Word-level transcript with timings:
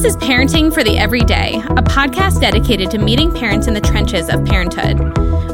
This 0.00 0.16
is 0.16 0.22
Parenting 0.22 0.72
for 0.72 0.82
the 0.82 0.96
Everyday, 0.96 1.56
a 1.56 1.82
podcast 1.82 2.40
dedicated 2.40 2.90
to 2.92 2.96
meeting 2.96 3.30
parents 3.30 3.66
in 3.66 3.74
the 3.74 3.82
trenches 3.82 4.30
of 4.30 4.42
parenthood. 4.46 4.98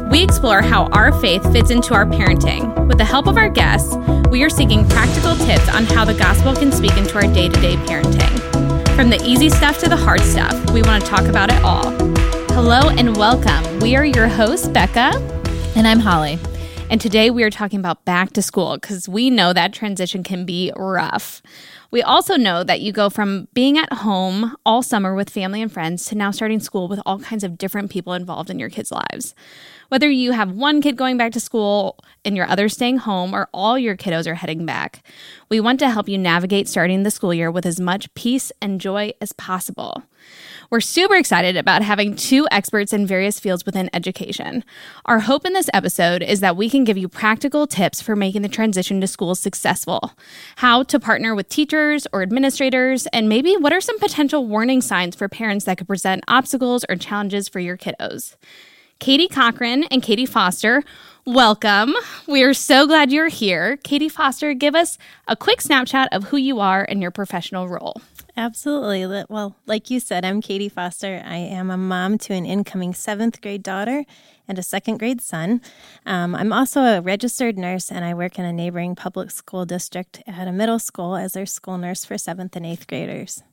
We 0.09 0.23
explore 0.23 0.61
how 0.61 0.85
our 0.93 1.11
faith 1.19 1.43
fits 1.51 1.69
into 1.69 1.93
our 1.93 2.05
parenting. 2.05 2.87
With 2.87 2.97
the 2.97 3.03
help 3.03 3.27
of 3.27 3.35
our 3.35 3.49
guests, 3.49 3.93
we 4.29 4.43
are 4.43 4.49
seeking 4.49 4.87
practical 4.87 5.35
tips 5.35 5.67
on 5.75 5.83
how 5.83 6.05
the 6.05 6.13
gospel 6.13 6.55
can 6.55 6.71
speak 6.71 6.95
into 6.95 7.15
our 7.15 7.27
day 7.33 7.49
to 7.49 7.59
day 7.59 7.75
parenting. 7.75 8.95
From 8.95 9.09
the 9.09 9.21
easy 9.21 9.49
stuff 9.49 9.79
to 9.79 9.89
the 9.89 9.97
hard 9.97 10.21
stuff, 10.21 10.71
we 10.71 10.81
want 10.81 11.03
to 11.03 11.09
talk 11.09 11.25
about 11.25 11.51
it 11.51 11.61
all. 11.61 11.91
Hello 12.53 12.87
and 12.87 13.17
welcome. 13.17 13.81
We 13.81 13.97
are 13.97 14.05
your 14.05 14.29
hosts, 14.29 14.69
Becca. 14.69 15.11
And 15.75 15.85
I'm 15.85 15.99
Holly. 15.99 16.39
And 16.89 17.01
today 17.01 17.29
we 17.29 17.43
are 17.43 17.49
talking 17.49 17.79
about 17.79 18.05
back 18.05 18.31
to 18.31 18.41
school 18.41 18.77
because 18.77 19.09
we 19.09 19.29
know 19.29 19.51
that 19.51 19.73
transition 19.73 20.23
can 20.23 20.45
be 20.45 20.71
rough. 20.77 21.41
We 21.91 22.01
also 22.01 22.37
know 22.37 22.63
that 22.63 22.79
you 22.79 22.93
go 22.93 23.09
from 23.09 23.49
being 23.53 23.77
at 23.77 23.91
home 23.91 24.55
all 24.65 24.81
summer 24.81 25.13
with 25.13 25.29
family 25.29 25.61
and 25.61 25.69
friends 25.69 26.05
to 26.05 26.15
now 26.15 26.31
starting 26.31 26.61
school 26.61 26.87
with 26.87 27.01
all 27.05 27.19
kinds 27.19 27.43
of 27.43 27.57
different 27.57 27.91
people 27.91 28.13
involved 28.13 28.49
in 28.49 28.57
your 28.57 28.69
kids' 28.69 28.93
lives. 28.93 29.35
Whether 29.89 30.09
you 30.09 30.33
have 30.33 30.51
one 30.51 30.81
kid 30.81 30.97
going 30.97 31.15
back 31.15 31.31
to 31.31 31.39
school 31.39 31.97
and 32.25 32.35
your 32.35 32.47
other 32.47 32.67
staying 32.67 32.97
home 32.97 33.33
or 33.33 33.47
all 33.53 33.79
your 33.79 33.95
kiddos 33.95 34.27
are 34.27 34.35
heading 34.35 34.65
back, 34.65 35.01
we 35.49 35.61
want 35.61 35.79
to 35.79 35.89
help 35.89 36.09
you 36.09 36.17
navigate 36.17 36.67
starting 36.67 37.03
the 37.03 37.11
school 37.11 37.33
year 37.33 37.49
with 37.49 37.65
as 37.65 37.79
much 37.79 38.13
peace 38.13 38.51
and 38.61 38.81
joy 38.81 39.13
as 39.21 39.31
possible. 39.31 40.03
We're 40.69 40.81
super 40.81 41.15
excited 41.15 41.55
about 41.55 41.83
having 41.83 42.17
two 42.17 42.45
experts 42.51 42.91
in 42.91 43.07
various 43.07 43.39
fields 43.39 43.65
within 43.65 43.89
education. 43.93 44.65
Our 45.05 45.19
hope 45.19 45.45
in 45.45 45.53
this 45.53 45.69
episode 45.73 46.21
is 46.21 46.41
that 46.41 46.57
we 46.57 46.69
can 46.69 46.83
give 46.83 46.97
you 46.97 47.07
practical 47.07 47.65
tips 47.65 48.01
for 48.01 48.17
making 48.17 48.41
the 48.41 48.49
transition 48.49 48.99
to 48.99 49.07
school 49.07 49.35
successful, 49.35 50.11
how 50.57 50.83
to 50.83 50.99
partner 50.99 51.33
with 51.33 51.47
teachers 51.47 52.05
or 52.11 52.21
administrators, 52.21 53.07
and 53.13 53.29
maybe 53.29 53.55
what 53.55 53.71
are 53.71 53.79
some 53.79 53.99
potential 53.99 54.45
warning 54.45 54.81
signs 54.81 55.15
for 55.15 55.29
parents 55.29 55.63
that 55.63 55.77
could 55.77 55.87
present 55.87 56.25
obstacles 56.27 56.83
or 56.89 56.97
challenges 56.97 57.47
for 57.47 57.61
your 57.61 57.77
kiddos. 57.77 58.35
Katey 58.99 59.29
Cochran 59.29 59.83
and 59.85 60.01
Kati 60.01 60.27
Foster, 60.27 60.83
welcome. 61.23 61.93
We 62.27 62.41
are 62.43 62.53
so 62.53 62.87
glad 62.87 63.11
you're 63.11 63.27
here. 63.27 63.77
Kati 63.77 64.11
Foster, 64.11 64.53
give 64.55 64.73
us 64.73 64.97
a 65.27 65.35
quick 65.35 65.61
snapshot 65.61 66.09
of 66.11 66.25
who 66.25 66.37
you 66.37 66.59
are 66.59 66.83
and 66.83 67.01
your 67.01 67.11
professional 67.11 67.67
role. 67.67 68.01
Absolutely. 68.35 69.23
Well, 69.29 69.55
like 69.67 69.91
you 69.91 69.99
said, 69.99 70.25
I'm 70.25 70.41
Kati 70.41 70.71
Foster. 70.71 71.21
I 71.23 71.37
am 71.37 71.69
a 71.69 71.77
mom 71.77 72.17
to 72.19 72.33
an 72.33 72.45
incoming 72.45 72.93
seventh 72.95 73.39
grade 73.39 73.63
daughter 73.63 74.03
and 74.47 74.57
a 74.57 74.63
second 74.63 74.97
grade 74.97 75.21
son. 75.21 75.61
Um, 76.05 76.33
I'm 76.33 76.51
also 76.51 76.81
a 76.81 77.01
registered 77.01 77.57
nurse 77.57 77.91
and 77.91 78.03
I 78.03 78.15
work 78.15 78.39
in 78.39 78.45
a 78.45 78.53
neighboring 78.53 78.95
public 78.95 79.29
school 79.29 79.65
district 79.65 80.23
at 80.25 80.47
a 80.47 80.51
middle 80.51 80.79
school 80.79 81.15
as 81.15 81.33
their 81.33 81.45
school 81.45 81.77
nurse 81.77 82.03
for 82.03 82.17
seventh 82.17 82.55
and 82.55 82.65
eighth 82.65 82.87
graders. 82.87 83.43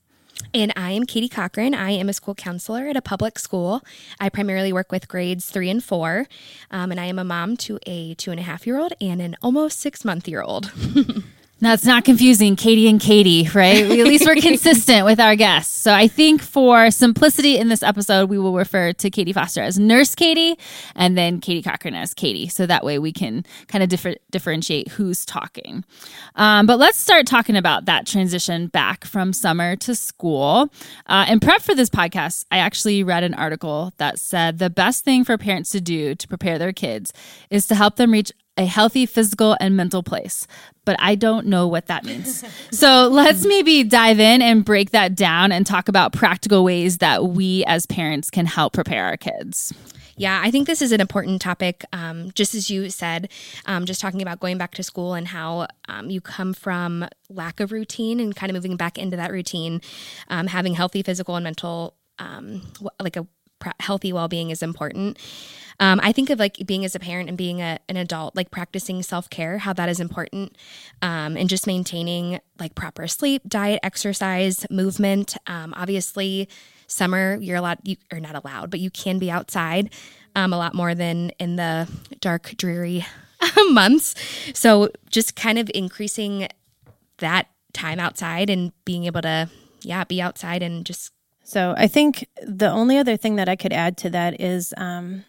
And 0.53 0.73
I 0.77 0.93
am 0.93 1.05
Katey 1.05 1.31
Cochran. 1.31 1.75
I 1.75 1.91
am 1.91 2.09
a 2.09 2.13
school 2.13 2.35
counselor 2.35 2.87
at 2.87 2.97
a 2.97 3.03
public 3.03 3.39
school. 3.39 3.83
I 4.21 4.29
primarily 4.29 4.73
work 4.73 4.93
with 4.93 5.09
grades 5.09 5.51
three 5.51 5.71
and 5.71 5.83
four. 5.83 6.27
Um, 6.71 6.91
and 6.91 7.01
I 7.01 7.07
am 7.07 7.19
a 7.19 7.25
mom 7.25 7.57
to 7.59 7.79
a 7.87 8.15
two 8.15 8.31
and 8.31 8.41
a 8.41 8.43
half 8.43 8.67
year 8.67 8.79
old 8.79 8.93
and 9.01 9.21
an 9.21 9.37
almost 9.43 9.81
six 9.81 10.05
month 10.05 10.29
year 10.29 10.43
old. 10.43 10.73
Now 11.65 11.73
it's 11.73 11.87
not 11.87 12.05
confusing, 12.05 12.57
Katie 12.57 12.91
and 12.91 13.01
Katie, 13.01 13.49
right? 13.55 13.89
We, 13.89 13.99
at 14.03 14.07
least 14.07 14.27
we're 14.27 14.35
consistent 14.43 15.07
with 15.07 15.19
our 15.19 15.35
guests. 15.35 15.75
So 15.75 15.95
I 15.95 16.09
think 16.09 16.43
for 16.43 16.91
simplicity 16.91 17.57
in 17.57 17.69
this 17.69 17.83
episode, 17.83 18.29
we 18.29 18.39
will 18.39 18.53
refer 18.53 18.93
to 18.93 19.11
Kati 19.11 19.33
Foster 19.33 19.63
as 19.63 19.79
Nurse 19.79 20.15
Kati 20.15 20.59
and 20.95 21.17
then 21.17 21.41
Katey 21.41 21.65
Cochran 21.65 21.95
as 21.95 22.13
Katie. 22.13 22.49
So 22.49 22.67
that 22.67 22.85
way 22.85 22.99
we 22.99 23.15
can 23.15 23.47
kind 23.67 23.83
of 23.83 23.89
differ- 23.89 24.17
differentiate 24.31 24.89
who's 24.89 25.25
talking. 25.25 25.87
Um, 26.35 26.67
but 26.67 26.79
let's 26.79 26.99
start 26.99 27.27
talking 27.27 27.57
about 27.57 27.87
that 27.87 28.07
transition 28.07 28.67
back 28.67 29.07
from 29.07 29.33
summer 29.33 29.75
to 29.77 29.95
school. 29.95 30.69
Uh, 31.07 31.25
in 31.31 31.41
prep 31.41 31.63
for 31.63 31.75
this 31.75 31.89
podcast, 31.89 32.45
I 32.51 32.59
actually 32.59 33.03
read 33.03 33.25
an 33.25 33.33
article 33.33 33.95
that 33.97 34.19
said 34.19 34.59
the 34.59 34.69
best 34.69 35.03
thing 35.03 35.25
for 35.25 35.39
parents 35.39 35.71
to 35.71 35.81
do 35.81 36.15
to 36.15 36.29
prepare 36.29 36.59
their 36.59 36.75
kids 36.75 37.11
is 37.49 37.67
to 37.69 37.75
help 37.75 37.97
them 37.97 38.13
reach 38.13 38.33
a 38.57 38.67
healthy 38.67 39.07
physical 39.07 39.57
and 39.61 39.77
mental 39.77 40.03
place. 40.03 40.47
But 40.85 40.97
I 41.01 41.15
don't 41.15 41.47
know 41.47 41.67
what 41.67 41.87
that 41.87 42.05
means. 42.05 42.45
so 42.71 43.09
let's 43.09 43.45
maybe 43.45 43.85
dive 43.85 44.21
in 44.21 44.43
and 44.43 44.65
break 44.65 44.91
that 44.91 45.15
down 45.15 45.51
and 45.51 45.67
talk 45.67 45.89
about 45.89 46.13
practical 46.13 46.63
ways 46.63 46.99
that 46.99 47.29
we 47.29 47.65
as 47.67 47.87
parents 47.87 48.31
can 48.31 48.47
help 48.47 48.75
prepare 48.75 49.07
our 49.07 49.17
kids. 49.17 49.73
Yeah, 50.17 50.41
I 50.43 50.51
think 50.51 50.67
this 50.67 50.81
is 50.81 50.93
an 50.93 51.01
important 51.01 51.43
topic. 51.43 51.85
Um, 51.93 52.31
just 52.35 52.55
as 52.55 52.71
you 52.71 52.89
said, 52.91 53.31
um, 53.67 53.85
just 53.85 54.01
talking 54.01 54.23
about 54.23 54.39
going 54.39 54.59
back 54.59 54.73
to 54.75 54.83
school 54.83 55.15
and 55.15 55.27
how 55.27 55.67
um, 55.89 56.09
you 56.09 56.21
come 56.21 56.55
from 56.55 57.09
lack 57.29 57.59
of 57.59 57.73
routine 57.73 58.21
and 58.21 58.35
kind 58.35 58.51
of 58.51 58.55
moving 58.55 58.77
back 58.77 58.97
into 58.97 59.17
that 59.17 59.33
routine, 59.33 59.81
um, 60.29 60.47
having 60.47 60.75
healthy 60.75 61.03
physical 61.03 61.35
and 61.35 61.43
mental, 61.43 61.95
um, 62.21 62.63
like 63.01 63.17
a 63.17 63.27
healthy 63.81 64.13
well 64.13 64.29
being 64.29 64.51
is 64.51 64.63
important. 64.63 65.19
Um, 65.81 66.01
I 66.03 66.13
think 66.13 66.31
of 66.31 66.39
like 66.39 66.59
being 66.67 66.85
as 66.85 66.95
a 66.95 67.01
parent 67.01 67.29
and 67.29 67.39
being 67.39 67.61
a, 67.61 67.79
an 67.89 67.97
adult, 67.97 68.37
like 68.37 68.51
practicing 68.51 69.03
self 69.03 69.29
care, 69.31 69.59
how 69.59 69.73
that 69.73 69.89
is 69.89 70.01
important, 70.01 70.57
um, 71.03 71.37
and 71.37 71.49
just 71.49 71.67
maintaining 71.67 72.41
like 72.59 72.75
proper 72.75 73.07
sleep, 73.09 73.43
diet, 73.49 73.81
exercise, 73.83 74.67
movement. 74.71 75.37
Um, 75.47 75.75
obviously, 75.77 76.49
summer 76.87 77.39
you're 77.41 77.57
allowed, 77.57 77.79
you 77.85 77.97
are 78.13 78.21
not 78.21 78.35
allowed, 78.35 78.71
but 78.71 78.81
you 78.81 78.91
can 78.91 79.19
be 79.19 79.31
outside 79.31 79.93
um, 80.35 80.53
a 80.53 80.59
lot 80.59 80.75
more 80.75 80.95
than 80.95 81.31
in 81.39 81.57
the 81.57 81.89
dark, 82.21 82.55
dreary 82.57 83.05
months. 83.71 84.15
So 84.55 84.91
just 85.11 85.37
kind 85.37 85.59
of 85.59 85.71
increasing 85.75 86.49
that 87.19 87.49
time 87.73 87.99
outside 87.99 88.51
and 88.51 88.73
being 88.85 89.05
able 89.05 89.23
to, 89.23 89.49
yeah, 89.83 90.05
be 90.05 90.21
outside 90.21 90.63
and 90.63 90.85
just 90.85 91.11
so 91.47 91.75
I 91.77 91.89
think 91.89 92.27
the 92.43 92.71
only 92.71 92.97
other 92.97 93.19
thing 93.19 93.37
that 93.37 93.51
I 93.51 93.57
could 93.57 93.73
add 93.73 93.99
to 93.99 94.11
that 94.11 94.41
is 94.41 94.73
um, 94.79 95.25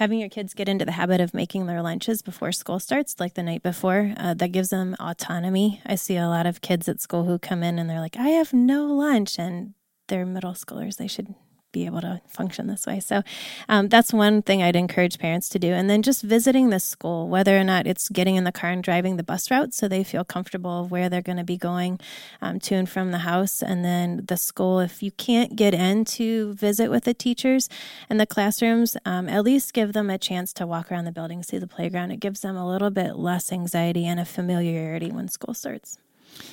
having 0.00 0.18
your 0.18 0.30
kids 0.30 0.54
get 0.54 0.66
into 0.66 0.86
the 0.86 0.92
habit 0.92 1.20
of 1.20 1.34
making 1.34 1.66
their 1.66 1.82
lunches 1.82 2.22
before 2.22 2.52
school 2.52 2.80
starts, 2.80 3.16
like 3.20 3.34
the 3.34 3.42
night 3.42 3.62
before. 3.62 4.14
Uh, 4.16 4.32
that 4.32 4.50
gives 4.50 4.70
them 4.70 4.96
autonomy. 4.98 5.82
I 5.84 5.96
see 5.96 6.16
a 6.16 6.26
lot 6.26 6.46
of 6.46 6.62
kids 6.62 6.88
at 6.88 7.02
school 7.02 7.24
who 7.24 7.38
come 7.38 7.62
in 7.62 7.78
and 7.78 7.88
they're 7.88 8.00
like, 8.00 8.16
I 8.16 8.30
have 8.30 8.54
no 8.54 8.86
lunch. 8.86 9.38
And 9.38 9.74
they're 10.08 10.24
middle 10.24 10.54
schoolers. 10.54 10.96
They 10.96 11.06
should 11.06 11.34
be 11.72 11.86
able 11.86 12.00
to 12.00 12.20
function 12.28 12.66
this 12.66 12.86
way. 12.86 13.00
So 13.00 13.22
um, 13.68 13.88
that's 13.88 14.12
one 14.12 14.42
thing 14.42 14.62
I'd 14.62 14.76
encourage 14.76 15.18
parents 15.18 15.48
to 15.50 15.58
do. 15.58 15.72
And 15.72 15.88
then 15.88 16.02
just 16.02 16.22
visiting 16.22 16.70
the 16.70 16.80
school, 16.80 17.28
whether 17.28 17.58
or 17.58 17.64
not 17.64 17.86
it's 17.86 18.08
getting 18.08 18.36
in 18.36 18.44
the 18.44 18.52
car 18.52 18.70
and 18.70 18.82
driving 18.82 19.16
the 19.16 19.22
bus 19.22 19.50
route 19.50 19.74
so 19.74 19.88
they 19.88 20.04
feel 20.04 20.24
comfortable 20.24 20.86
where 20.86 21.08
they're 21.08 21.22
going 21.22 21.38
to 21.38 21.44
be 21.44 21.56
going 21.56 22.00
um, 22.40 22.60
to 22.60 22.74
and 22.74 22.88
from 22.88 23.10
the 23.10 23.18
house. 23.18 23.62
And 23.62 23.84
then 23.84 24.24
the 24.26 24.36
school, 24.36 24.80
if 24.80 25.02
you 25.02 25.10
can't 25.12 25.56
get 25.56 25.74
in 25.74 26.04
to 26.06 26.54
visit 26.54 26.90
with 26.90 27.04
the 27.04 27.14
teachers 27.14 27.68
and 28.08 28.20
the 28.20 28.26
classrooms, 28.26 28.96
um, 29.04 29.28
at 29.28 29.44
least 29.44 29.72
give 29.72 29.92
them 29.92 30.10
a 30.10 30.18
chance 30.18 30.52
to 30.54 30.66
walk 30.66 30.90
around 30.90 31.04
the 31.04 31.12
building, 31.12 31.42
see 31.42 31.58
the 31.58 31.66
playground. 31.66 32.10
It 32.10 32.20
gives 32.20 32.40
them 32.40 32.56
a 32.56 32.68
little 32.68 32.90
bit 32.90 33.16
less 33.16 33.52
anxiety 33.52 34.06
and 34.06 34.20
a 34.20 34.24
familiarity 34.24 35.10
when 35.10 35.28
school 35.28 35.54
starts 35.54 35.98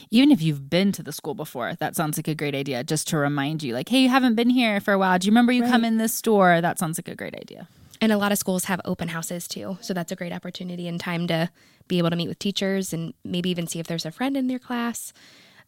even 0.09 0.31
if 0.31 0.41
you've 0.41 0.69
been 0.69 0.91
to 0.93 1.03
the 1.03 1.11
school 1.11 1.33
before, 1.33 1.75
that 1.75 1.95
sounds 1.95 2.17
like 2.17 2.27
a 2.27 2.35
great 2.35 2.55
idea 2.55 2.83
just 2.83 3.07
to 3.09 3.17
remind 3.17 3.63
you, 3.63 3.73
like, 3.73 3.89
hey, 3.89 4.03
you 4.03 4.09
haven't 4.09 4.35
been 4.35 4.49
here 4.49 4.79
for 4.79 4.93
a 4.93 4.97
while. 4.97 5.17
Do 5.19 5.25
you 5.27 5.31
remember 5.31 5.51
you 5.51 5.63
right. 5.63 5.71
come 5.71 5.85
in 5.85 5.97
this 5.97 6.13
store? 6.13 6.61
That 6.61 6.79
sounds 6.79 6.97
like 6.97 7.07
a 7.07 7.15
great 7.15 7.35
idea. 7.35 7.67
And 7.99 8.11
a 8.11 8.17
lot 8.17 8.31
of 8.31 8.37
schools 8.37 8.65
have 8.65 8.79
open 8.85 9.07
houses 9.09 9.47
too. 9.47 9.77
So 9.81 9.93
that's 9.93 10.11
a 10.11 10.15
great 10.15 10.31
opportunity 10.31 10.87
and 10.87 10.99
time 10.99 11.27
to 11.27 11.49
be 11.87 11.97
able 11.97 12.09
to 12.09 12.15
meet 12.15 12.27
with 12.27 12.39
teachers 12.39 12.93
and 12.93 13.13
maybe 13.23 13.49
even 13.49 13.67
see 13.67 13.79
if 13.79 13.87
there's 13.87 14.05
a 14.05 14.11
friend 14.11 14.37
in 14.37 14.47
their 14.47 14.59
class 14.59 15.13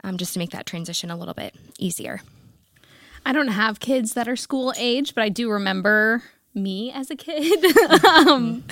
um, 0.04 0.18
just 0.18 0.34
to 0.34 0.40
make 0.40 0.52
that 0.52 0.66
transition 0.66 1.10
a 1.10 1.18
little 1.18 1.34
bit 1.34 1.56
easier. 1.78 2.22
I 3.26 3.34
don't 3.34 3.50
have 3.50 3.80
kids 3.80 4.14
that 4.14 4.28
are 4.28 4.36
school 4.36 4.74
age, 4.78 5.16
but 5.16 5.24
I 5.24 5.30
do 5.30 5.50
remember 5.50 6.24
me 6.56 6.92
as 6.92 7.10
a 7.12 7.16
kid 7.16 7.64
um, 8.06 8.64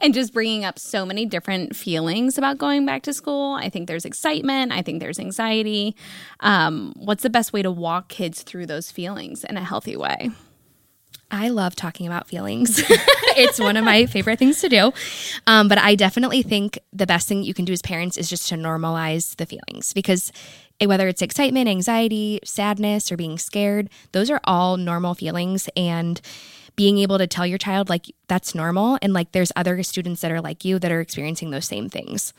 and 0.00 0.12
just 0.12 0.32
bringing 0.32 0.64
up 0.64 0.78
so 0.78 1.06
many 1.06 1.24
different 1.24 1.76
feelings 1.76 2.36
about 2.36 2.58
going 2.58 2.84
back 2.84 3.02
to 3.02 3.12
school 3.12 3.54
i 3.54 3.68
think 3.68 3.86
there's 3.86 4.04
excitement 4.04 4.72
i 4.72 4.82
think 4.82 5.00
there's 5.00 5.18
anxiety 5.18 5.94
um, 6.40 6.92
what's 6.96 7.22
the 7.22 7.30
best 7.30 7.52
way 7.52 7.62
to 7.62 7.70
walk 7.70 8.08
kids 8.08 8.42
through 8.42 8.66
those 8.66 8.90
feelings 8.90 9.44
in 9.44 9.56
a 9.56 9.64
healthy 9.64 9.96
way 9.96 10.30
I 11.32 11.48
love 11.48 11.76
talking 11.76 12.08
about 12.08 12.26
feelings. 12.26 12.82
it's 13.36 13.60
one 13.60 13.76
of 13.76 13.84
my 13.84 14.06
favorite 14.06 14.38
things 14.38 14.60
to 14.62 14.68
do. 14.68 14.92
Um, 15.46 15.68
but 15.68 15.78
I 15.78 15.94
definitely 15.94 16.42
think 16.42 16.78
the 16.92 17.06
best 17.06 17.28
thing 17.28 17.44
you 17.44 17.54
can 17.54 17.64
do 17.64 17.72
as 17.72 17.82
parents 17.82 18.16
is 18.16 18.28
just 18.28 18.48
to 18.48 18.56
normalize 18.56 19.36
the 19.36 19.46
feelings 19.46 19.92
because 19.92 20.32
whether 20.84 21.06
it's 21.06 21.22
excitement, 21.22 21.68
anxiety, 21.68 22.40
sadness, 22.42 23.12
or 23.12 23.16
being 23.16 23.38
scared, 23.38 23.90
those 24.12 24.30
are 24.30 24.40
all 24.44 24.76
normal 24.76 25.14
feelings. 25.14 25.68
And 25.76 26.20
being 26.76 26.98
able 26.98 27.18
to 27.18 27.26
tell 27.26 27.46
your 27.46 27.58
child 27.58 27.88
like 27.88 28.06
that's 28.28 28.54
normal 28.54 28.98
and 29.02 29.12
like 29.12 29.32
there's 29.32 29.52
other 29.56 29.82
students 29.82 30.20
that 30.20 30.30
are 30.30 30.40
like 30.40 30.64
you 30.64 30.78
that 30.78 30.92
are 30.92 31.00
experiencing 31.00 31.50
those 31.50 31.66
same 31.66 31.88
things. 31.88 32.32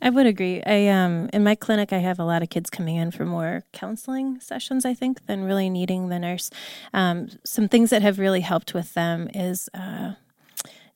I 0.00 0.10
would 0.10 0.26
agree. 0.26 0.62
I 0.66 0.88
um 0.88 1.30
in 1.32 1.44
my 1.44 1.54
clinic 1.54 1.92
I 1.92 1.98
have 1.98 2.18
a 2.18 2.24
lot 2.24 2.42
of 2.42 2.50
kids 2.50 2.70
coming 2.70 2.96
in 2.96 3.12
for 3.12 3.24
more 3.24 3.62
counseling 3.72 4.40
sessions 4.40 4.84
I 4.84 4.94
think 4.94 5.26
than 5.26 5.44
really 5.44 5.70
needing 5.70 6.08
the 6.08 6.18
nurse. 6.18 6.50
Um, 6.92 7.28
some 7.44 7.68
things 7.68 7.90
that 7.90 8.02
have 8.02 8.18
really 8.18 8.40
helped 8.40 8.74
with 8.74 8.94
them 8.94 9.28
is 9.32 9.68
uh, 9.72 10.14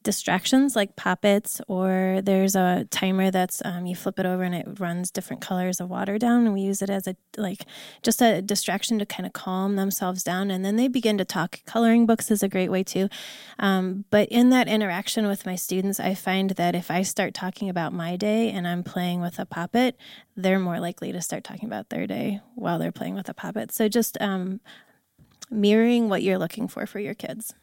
distractions 0.06 0.76
like 0.76 0.94
poppets, 0.94 1.60
or 1.66 2.20
there's 2.22 2.54
a 2.54 2.86
timer 2.90 3.32
that's 3.32 3.60
um, 3.64 3.86
you 3.86 3.96
flip 3.96 4.20
it 4.20 4.24
over 4.24 4.44
and 4.44 4.54
it 4.54 4.78
runs 4.78 5.10
different 5.10 5.42
colors 5.42 5.80
of 5.80 5.90
water 5.90 6.16
down, 6.16 6.46
and 6.46 6.54
we 6.54 6.60
use 6.60 6.80
it 6.80 6.88
as 6.88 7.08
a 7.08 7.16
like 7.36 7.66
just 8.04 8.22
a 8.22 8.40
distraction 8.40 9.00
to 9.00 9.04
kind 9.04 9.26
of 9.26 9.32
calm 9.32 9.74
themselves 9.74 10.22
down, 10.22 10.48
and 10.48 10.64
then 10.64 10.76
they 10.76 10.86
begin 10.86 11.18
to 11.18 11.24
talk. 11.24 11.58
Coloring 11.66 12.06
books 12.06 12.30
is 12.30 12.40
a 12.44 12.48
great 12.48 12.70
way 12.70 12.84
too, 12.84 13.08
um, 13.58 14.04
but 14.10 14.28
in 14.28 14.50
that 14.50 14.68
interaction 14.68 15.26
with 15.26 15.44
my 15.44 15.56
students, 15.56 15.98
I 15.98 16.14
find 16.14 16.50
that 16.50 16.76
if 16.76 16.88
I 16.88 17.02
start 17.02 17.34
talking 17.34 17.68
about 17.68 17.92
my 17.92 18.14
day 18.14 18.52
and 18.52 18.68
I'm 18.68 18.84
playing 18.84 19.20
with 19.20 19.40
a 19.40 19.44
poppet, 19.44 19.98
they're 20.36 20.60
more 20.60 20.78
likely 20.78 21.10
to 21.10 21.20
start 21.20 21.42
talking 21.42 21.66
about 21.66 21.88
their 21.88 22.06
day 22.06 22.40
while 22.54 22.78
they're 22.78 22.92
playing 22.92 23.16
with 23.16 23.28
a 23.28 23.34
puppet. 23.34 23.72
So 23.72 23.88
just 23.88 24.16
um, 24.20 24.60
mirroring 25.50 26.08
what 26.08 26.22
you're 26.22 26.38
looking 26.38 26.68
for 26.68 26.86
for 26.86 27.00
your 27.00 27.14
kids. 27.14 27.54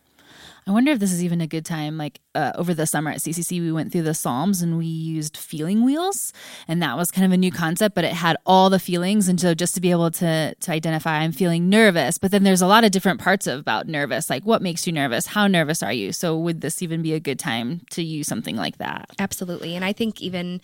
I 0.65 0.71
wonder 0.71 0.91
if 0.91 0.99
this 0.99 1.11
is 1.11 1.23
even 1.23 1.41
a 1.41 1.47
good 1.47 1.65
time. 1.65 1.97
Like 1.97 2.19
uh, 2.35 2.53
over 2.55 2.73
the 2.73 2.85
summer 2.85 3.11
at 3.11 3.17
CCC, 3.19 3.59
we 3.59 3.71
went 3.71 3.91
through 3.91 4.03
the 4.03 4.13
Psalms 4.13 4.61
and 4.61 4.77
we 4.77 4.85
used 4.85 5.37
feeling 5.37 5.83
wheels, 5.83 6.33
and 6.67 6.81
that 6.81 6.97
was 6.97 7.11
kind 7.11 7.25
of 7.25 7.31
a 7.31 7.37
new 7.37 7.51
concept, 7.51 7.95
but 7.95 8.03
it 8.03 8.13
had 8.13 8.37
all 8.45 8.69
the 8.69 8.79
feelings. 8.79 9.27
And 9.27 9.39
so 9.39 9.53
just 9.53 9.75
to 9.75 9.81
be 9.81 9.91
able 9.91 10.11
to 10.11 10.55
to 10.55 10.71
identify, 10.71 11.19
I'm 11.19 11.31
feeling 11.31 11.69
nervous, 11.69 12.17
but 12.17 12.31
then 12.31 12.43
there's 12.43 12.61
a 12.61 12.67
lot 12.67 12.83
of 12.83 12.91
different 12.91 13.19
parts 13.19 13.47
of, 13.47 13.59
about 13.59 13.87
nervous, 13.87 14.29
like 14.29 14.43
what 14.43 14.61
makes 14.61 14.87
you 14.87 14.93
nervous, 14.93 15.27
how 15.27 15.47
nervous 15.47 15.83
are 15.83 15.93
you? 15.93 16.11
So 16.11 16.37
would 16.37 16.61
this 16.61 16.81
even 16.81 17.01
be 17.01 17.13
a 17.13 17.19
good 17.19 17.39
time 17.39 17.81
to 17.91 18.03
use 18.03 18.27
something 18.27 18.55
like 18.55 18.77
that? 18.77 19.09
Absolutely, 19.19 19.75
and 19.75 19.83
I 19.83 19.93
think 19.93 20.21
even 20.21 20.61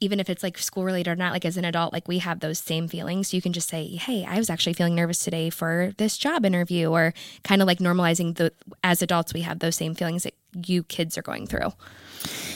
even 0.00 0.18
if 0.18 0.28
it's 0.30 0.42
like 0.42 0.58
school 0.58 0.84
related 0.84 1.10
or 1.10 1.16
not, 1.16 1.32
like 1.32 1.44
as 1.44 1.56
an 1.56 1.64
adult, 1.64 1.92
like 1.92 2.08
we 2.08 2.18
have 2.18 2.40
those 2.40 2.58
same 2.58 2.88
feelings. 2.88 3.32
You 3.32 3.42
can 3.42 3.52
just 3.52 3.68
say, 3.68 3.86
Hey, 3.96 4.24
I 4.26 4.38
was 4.38 4.50
actually 4.50 4.72
feeling 4.72 4.94
nervous 4.94 5.22
today 5.22 5.50
for 5.50 5.92
this 5.98 6.16
job 6.16 6.44
interview, 6.44 6.90
or 6.90 7.14
kind 7.44 7.62
of 7.62 7.66
like 7.66 7.78
normalizing 7.78 8.36
the, 8.36 8.52
as 8.82 9.02
adults, 9.02 9.34
we 9.34 9.42
have 9.42 9.58
those 9.58 9.76
same 9.76 9.94
feelings 9.94 10.24
that 10.24 10.34
you 10.66 10.82
kids 10.82 11.16
are 11.16 11.22
going 11.22 11.46
through. 11.46 11.72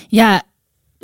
Yeah 0.08 0.40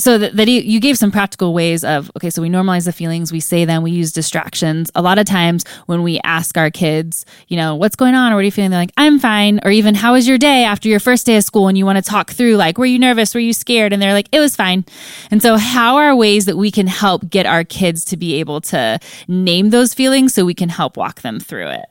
so 0.00 0.18
that, 0.18 0.36
that 0.36 0.48
you, 0.48 0.60
you 0.60 0.80
gave 0.80 0.98
some 0.98 1.10
practical 1.10 1.54
ways 1.54 1.84
of 1.84 2.10
okay 2.16 2.30
so 2.30 2.42
we 2.42 2.48
normalize 2.48 2.84
the 2.84 2.92
feelings 2.92 3.30
we 3.30 3.40
say 3.40 3.64
them 3.64 3.82
we 3.82 3.90
use 3.90 4.12
distractions. 4.12 4.90
A 4.94 5.02
lot 5.02 5.18
of 5.18 5.26
times 5.26 5.64
when 5.86 6.02
we 6.02 6.20
ask 6.24 6.56
our 6.56 6.70
kids 6.70 7.24
you 7.48 7.56
know 7.56 7.76
what's 7.76 7.96
going 7.96 8.14
on? 8.14 8.32
Or 8.32 8.36
what 8.36 8.40
are 8.40 8.44
you 8.44 8.50
feeling? 8.50 8.70
they're 8.70 8.80
like 8.80 8.92
i'm 8.96 9.18
fine. 9.18 9.60
Or 9.64 9.70
even 9.70 9.94
how 9.94 10.14
was 10.14 10.26
your 10.26 10.38
day 10.38 10.64
after 10.64 10.88
your 10.88 11.00
first 11.00 11.26
day 11.26 11.36
of 11.36 11.44
school? 11.44 11.68
And 11.68 11.76
you 11.78 11.86
want 11.86 12.02
to 12.02 12.08
talk 12.08 12.30
through 12.30 12.56
like 12.56 12.78
were 12.78 12.86
you 12.86 12.98
nervous? 12.98 13.34
Were 13.34 13.40
you 13.40 13.52
scared? 13.52 13.92
And 13.92 14.02
they're 14.02 14.14
like 14.14 14.28
it 14.32 14.40
was 14.40 14.56
fine. 14.56 14.84
And 15.30 15.42
so 15.42 15.56
how 15.56 15.96
are 15.96 16.14
ways 16.16 16.46
that 16.46 16.56
we 16.56 16.70
can 16.70 16.86
help 16.86 17.28
get 17.28 17.46
our 17.46 17.64
kids 17.64 18.04
to 18.06 18.16
be 18.16 18.34
able 18.40 18.60
to 18.62 18.98
name 19.28 19.70
those 19.70 19.94
feelings 19.94 20.34
so 20.34 20.44
we 20.44 20.54
can 20.54 20.68
help 20.68 20.96
walk 20.96 21.20
them 21.20 21.40
through 21.40 21.68
it? 21.68 21.86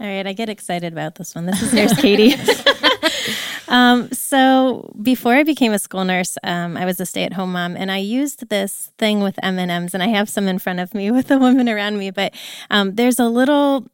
All 0.00 0.06
right, 0.06 0.26
I 0.26 0.32
get 0.32 0.48
excited 0.48 0.94
about 0.94 1.16
this 1.16 1.34
one. 1.34 1.44
This 1.44 1.60
is 1.60 1.74
Nurse 1.74 1.92
Kati. 1.92 2.32
um, 3.70 4.10
so 4.10 4.92
before 5.00 5.34
I 5.34 5.44
became 5.44 5.72
a 5.72 5.78
school 5.78 6.04
nurse, 6.04 6.36
um, 6.42 6.76
I 6.76 6.84
was 6.84 7.00
a 7.00 7.06
stay-at-home 7.06 7.52
mom, 7.52 7.76
and 7.76 7.90
I 7.90 7.98
used 7.98 8.48
this 8.48 8.90
thing 8.98 9.20
with 9.20 9.38
M 9.44 9.60
and 9.60 9.70
M's, 9.70 9.94
and 9.94 10.02
I 10.02 10.08
have 10.08 10.28
some 10.28 10.48
in 10.48 10.58
front 10.58 10.80
of 10.80 10.92
me 10.92 11.10
with 11.16 11.28
the 11.28 11.38
women 11.38 11.68
around 11.68 11.96
me. 11.96 12.10
But 12.10 12.34
um, 12.68 12.96
there's 12.96 13.20
a 13.20 13.28
little, 13.28 13.86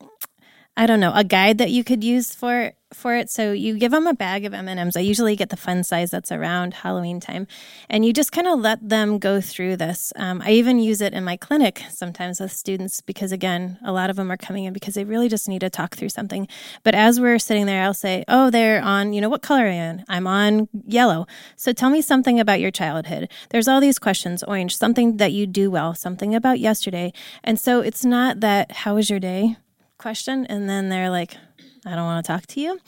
I 0.77 0.87
don't 0.87 1.01
know, 1.01 1.13
a 1.15 1.25
guide 1.25 1.59
that 1.59 1.71
you 1.71 1.85
could 1.85 2.03
use 2.03 2.35
for 2.35 2.73
for 2.97 3.15
it. 3.15 3.31
So 3.31 3.53
you 3.53 3.79
give 3.79 3.93
them 3.93 4.07
a 4.07 4.15
bag 4.15 4.45
of 4.45 4.55
M&Ms. 4.55 4.97
I 4.97 5.01
usually 5.01 5.37
get 5.37 5.51
the 5.51 5.57
fun 5.57 5.85
size 5.85 6.11
that's 6.11 6.33
around 6.33 6.75
Halloween 6.75 7.21
time. 7.21 7.47
And 7.89 8.05
you 8.05 8.13
just 8.13 8.33
kind 8.33 8.47
of 8.47 8.59
let 8.59 8.87
them 8.89 9.19
go 9.19 9.41
through 9.41 9.77
this. 9.77 10.13
Um, 10.17 10.43
I 10.43 10.53
even 10.53 10.79
use 10.79 11.01
it 11.01 11.13
in 11.13 11.25
my 11.25 11.37
clinic 11.37 11.83
sometimes 11.91 12.41
with 12.41 12.53
students 12.53 13.01
because, 13.01 13.33
again, 13.33 13.79
a 13.85 13.93
lot 13.93 14.11
of 14.11 14.17
them 14.17 14.33
are 14.33 14.37
coming 14.37 14.65
in 14.65 14.73
because 14.73 14.95
they 14.95 15.05
really 15.05 15.29
just 15.29 15.49
need 15.49 15.61
to 15.61 15.71
talk 15.71 15.95
through 15.95 16.09
something. 16.09 16.49
But 16.83 16.95
as 16.95 17.21
we're 17.21 17.39
sitting 17.39 17.67
there, 17.67 17.83
I'll 17.83 17.95
say, 17.95 18.25
oh, 18.29 18.51
they're 18.51 18.83
on, 18.83 19.13
you 19.13 19.21
know, 19.21 19.29
what 19.29 19.43
color 19.43 19.67
you 19.67 19.73
in? 19.73 20.05
I'm 20.09 20.27
on 20.27 20.69
yellow. 20.87 21.27
So 21.57 21.73
tell 21.73 21.91
me 21.91 22.03
something 22.03 22.41
about 22.41 22.61
your 22.61 22.71
childhood. 22.71 23.31
There's 23.51 23.69
all 23.69 23.81
these 23.81 23.99
questions, 23.99 24.43
orange, 24.43 24.77
something 24.77 25.19
that 25.19 25.33
you 25.33 25.47
do 25.47 25.71
well, 25.71 25.95
something 25.95 26.35
about 26.35 26.61
yesterday. 26.61 27.13
And 27.45 27.61
so 27.61 27.81
it's 27.81 28.05
not 28.05 28.41
that, 28.41 28.73
how 28.73 28.95
was 28.95 29.11
your 29.11 29.21
day? 29.21 29.57
question 29.99 30.47
and 30.47 30.69
then 30.69 30.89
they're 30.89 31.11
like 31.11 31.37
I 31.87 31.95
don't 31.95 32.05
want 32.05 32.25
to 32.25 32.33
talk 32.33 32.47
to 32.49 32.61
you. 32.61 32.81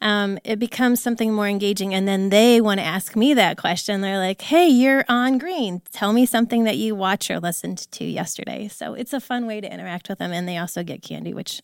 Um, 0.00 0.38
it 0.44 0.58
becomes 0.58 1.00
something 1.00 1.32
more 1.32 1.46
engaging. 1.46 1.94
And 1.94 2.08
then 2.08 2.30
they 2.30 2.60
want 2.60 2.80
to 2.80 2.86
ask 2.86 3.14
me 3.14 3.34
that 3.34 3.58
question. 3.58 4.00
They're 4.00 4.18
like, 4.18 4.40
hey, 4.40 4.66
you're 4.68 5.04
on 5.08 5.38
green. 5.38 5.82
Tell 5.92 6.12
me 6.12 6.26
something 6.26 6.64
that 6.64 6.76
you 6.76 6.94
watched 6.94 7.30
or 7.30 7.38
listened 7.38 7.90
to 7.92 8.04
yesterday. 8.04 8.68
So 8.68 8.94
it's 8.94 9.12
a 9.12 9.20
fun 9.20 9.46
way 9.46 9.60
to 9.60 9.72
interact 9.72 10.08
with 10.08 10.18
them. 10.18 10.32
And 10.32 10.48
they 10.48 10.56
also 10.56 10.82
get 10.82 11.02
candy, 11.02 11.34
which 11.34 11.60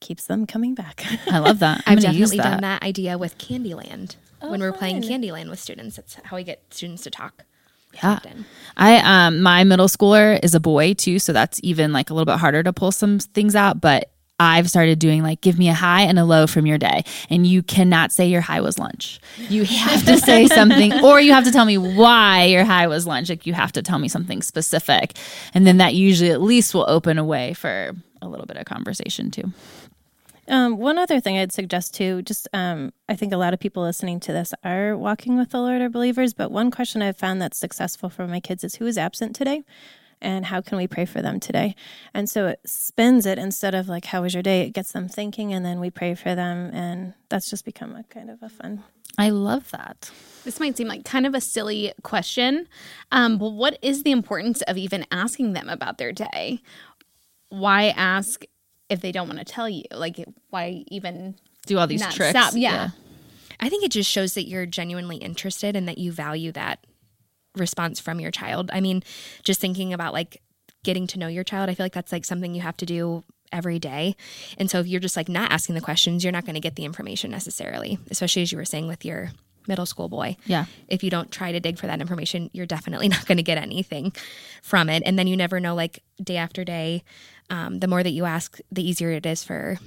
keeps 0.00 0.26
them 0.26 0.46
coming 0.46 0.74
back. 0.74 1.04
I 1.30 1.38
love 1.38 1.60
that. 1.60 1.82
i 1.86 1.90
have 1.90 2.00
definitely 2.00 2.38
that. 2.38 2.50
done 2.50 2.60
that 2.62 2.82
idea 2.82 3.16
with 3.16 3.38
Candyland 3.38 4.16
oh, 4.42 4.50
when 4.50 4.60
we're 4.60 4.72
fun. 4.72 4.78
playing 4.78 5.02
Candyland 5.02 5.48
with 5.48 5.60
students. 5.60 5.96
That's 5.96 6.14
how 6.24 6.36
we 6.36 6.44
get 6.44 6.62
students 6.70 7.02
to 7.04 7.10
talk. 7.10 7.44
Yeah. 7.94 8.18
I 8.76 8.98
um 8.98 9.40
my 9.40 9.64
middle 9.64 9.88
schooler 9.88 10.38
is 10.42 10.54
a 10.54 10.60
boy 10.60 10.92
too, 10.92 11.18
so 11.18 11.32
that's 11.32 11.60
even 11.62 11.94
like 11.94 12.10
a 12.10 12.14
little 12.14 12.26
bit 12.26 12.38
harder 12.38 12.62
to 12.62 12.72
pull 12.72 12.92
some 12.92 13.18
things 13.18 13.56
out, 13.56 13.80
but 13.80 14.10
I've 14.38 14.68
started 14.68 14.98
doing 14.98 15.22
like 15.22 15.40
give 15.40 15.58
me 15.58 15.68
a 15.68 15.74
high 15.74 16.02
and 16.02 16.18
a 16.18 16.24
low 16.24 16.46
from 16.46 16.66
your 16.66 16.78
day. 16.78 17.04
And 17.30 17.46
you 17.46 17.62
cannot 17.62 18.12
say 18.12 18.26
your 18.26 18.42
high 18.42 18.60
was 18.60 18.78
lunch. 18.78 19.18
You 19.48 19.64
have 19.64 20.04
to 20.04 20.18
say 20.18 20.46
something 20.48 20.92
or 21.04 21.20
you 21.20 21.32
have 21.32 21.44
to 21.44 21.52
tell 21.52 21.64
me 21.64 21.78
why 21.78 22.44
your 22.44 22.64
high 22.64 22.86
was 22.86 23.06
lunch. 23.06 23.30
Like 23.30 23.46
you 23.46 23.54
have 23.54 23.72
to 23.72 23.82
tell 23.82 23.98
me 23.98 24.08
something 24.08 24.42
specific. 24.42 25.16
And 25.54 25.66
then 25.66 25.78
that 25.78 25.94
usually 25.94 26.30
at 26.30 26.42
least 26.42 26.74
will 26.74 26.88
open 26.88 27.18
a 27.18 27.24
way 27.24 27.54
for 27.54 27.92
a 28.20 28.28
little 28.28 28.46
bit 28.46 28.56
of 28.56 28.66
conversation 28.66 29.30
too. 29.30 29.52
Um, 30.48 30.78
one 30.78 30.96
other 30.96 31.18
thing 31.18 31.36
I'd 31.38 31.52
suggest 31.52 31.94
too, 31.94 32.22
just 32.22 32.46
um, 32.52 32.92
I 33.08 33.16
think 33.16 33.32
a 33.32 33.36
lot 33.36 33.52
of 33.52 33.58
people 33.58 33.82
listening 33.82 34.20
to 34.20 34.32
this 34.32 34.54
are 34.62 34.96
walking 34.96 35.36
with 35.36 35.50
the 35.50 35.58
Lord 35.58 35.82
or 35.82 35.88
believers, 35.88 36.34
but 36.34 36.52
one 36.52 36.70
question 36.70 37.02
I've 37.02 37.16
found 37.16 37.42
that's 37.42 37.58
successful 37.58 38.08
for 38.08 38.28
my 38.28 38.38
kids 38.38 38.62
is 38.62 38.76
who 38.76 38.86
is 38.86 38.96
absent 38.96 39.34
today? 39.34 39.64
And 40.20 40.46
how 40.46 40.60
can 40.60 40.78
we 40.78 40.86
pray 40.86 41.04
for 41.04 41.20
them 41.20 41.40
today? 41.40 41.74
And 42.14 42.28
so 42.28 42.48
it 42.48 42.60
spins 42.64 43.26
it 43.26 43.38
instead 43.38 43.74
of 43.74 43.88
like, 43.88 44.06
how 44.06 44.22
was 44.22 44.34
your 44.34 44.42
day? 44.42 44.62
It 44.62 44.70
gets 44.70 44.92
them 44.92 45.08
thinking, 45.08 45.52
and 45.52 45.64
then 45.64 45.80
we 45.80 45.90
pray 45.90 46.14
for 46.14 46.34
them. 46.34 46.70
And 46.72 47.14
that's 47.28 47.50
just 47.50 47.64
become 47.64 47.94
a 47.94 48.04
kind 48.04 48.30
of 48.30 48.42
a 48.42 48.48
fun. 48.48 48.82
I 49.18 49.30
love 49.30 49.70
that. 49.70 50.10
This 50.44 50.60
might 50.60 50.76
seem 50.76 50.88
like 50.88 51.04
kind 51.04 51.26
of 51.26 51.34
a 51.34 51.40
silly 51.40 51.92
question, 52.02 52.68
um, 53.12 53.38
but 53.38 53.50
what 53.50 53.78
is 53.82 54.02
the 54.02 54.10
importance 54.10 54.62
of 54.62 54.76
even 54.76 55.06
asking 55.10 55.54
them 55.54 55.68
about 55.68 55.98
their 55.98 56.12
day? 56.12 56.60
Why 57.48 57.88
ask 57.96 58.44
if 58.88 59.00
they 59.00 59.12
don't 59.12 59.26
want 59.26 59.38
to 59.38 59.44
tell 59.44 59.68
you? 59.68 59.84
Like, 59.90 60.22
why 60.50 60.84
even 60.88 61.36
do 61.66 61.78
all 61.78 61.86
these 61.86 62.06
tricks? 62.14 62.30
Stop? 62.30 62.52
Yeah. 62.54 62.72
yeah. 62.72 62.88
I 63.58 63.68
think 63.68 63.84
it 63.84 63.90
just 63.90 64.10
shows 64.10 64.34
that 64.34 64.48
you're 64.48 64.66
genuinely 64.66 65.16
interested 65.16 65.76
and 65.76 65.88
that 65.88 65.98
you 65.98 66.12
value 66.12 66.52
that 66.52 66.84
response 67.56 68.00
from 68.00 68.20
your 68.20 68.30
child. 68.30 68.70
I 68.72 68.80
mean, 68.80 69.02
just 69.42 69.60
thinking 69.60 69.92
about 69.92 70.12
like 70.12 70.42
getting 70.84 71.06
to 71.08 71.18
know 71.18 71.28
your 71.28 71.44
child, 71.44 71.68
I 71.68 71.74
feel 71.74 71.84
like 71.84 71.92
that's 71.92 72.12
like 72.12 72.24
something 72.24 72.54
you 72.54 72.60
have 72.60 72.76
to 72.78 72.86
do 72.86 73.24
every 73.52 73.78
day. 73.78 74.16
And 74.58 74.70
so 74.70 74.80
if 74.80 74.86
you're 74.86 75.00
just 75.00 75.16
like 75.16 75.28
not 75.28 75.50
asking 75.50 75.74
the 75.74 75.80
questions, 75.80 76.24
you're 76.24 76.32
not 76.32 76.44
going 76.44 76.54
to 76.54 76.60
get 76.60 76.76
the 76.76 76.84
information 76.84 77.30
necessarily, 77.30 77.98
especially 78.10 78.42
as 78.42 78.52
you 78.52 78.58
were 78.58 78.64
saying 78.64 78.86
with 78.86 79.04
your 79.04 79.30
middle 79.68 79.86
school 79.86 80.08
boy. 80.08 80.36
Yeah. 80.46 80.66
If 80.88 81.02
you 81.02 81.10
don't 81.10 81.30
try 81.30 81.52
to 81.52 81.60
dig 81.60 81.78
for 81.78 81.86
that 81.86 82.00
information, 82.00 82.50
you're 82.52 82.66
definitely 82.66 83.08
not 83.16 83.26
going 83.26 83.38
to 83.38 83.42
get 83.42 83.58
anything 83.58 84.12
from 84.62 84.88
it. 84.88 85.02
And 85.04 85.18
then 85.18 85.26
you 85.26 85.36
never 85.36 85.60
know, 85.60 85.74
like 85.74 86.02
day 86.22 86.36
after 86.36 86.64
day, 86.64 87.02
um, 87.50 87.80
the 87.80 87.88
more 87.88 88.02
that 88.02 88.10
you 88.10 88.24
ask, 88.24 88.58
the 88.70 88.88
easier 88.88 89.10
it 89.10 89.26
is 89.26 89.44
for 89.44 89.78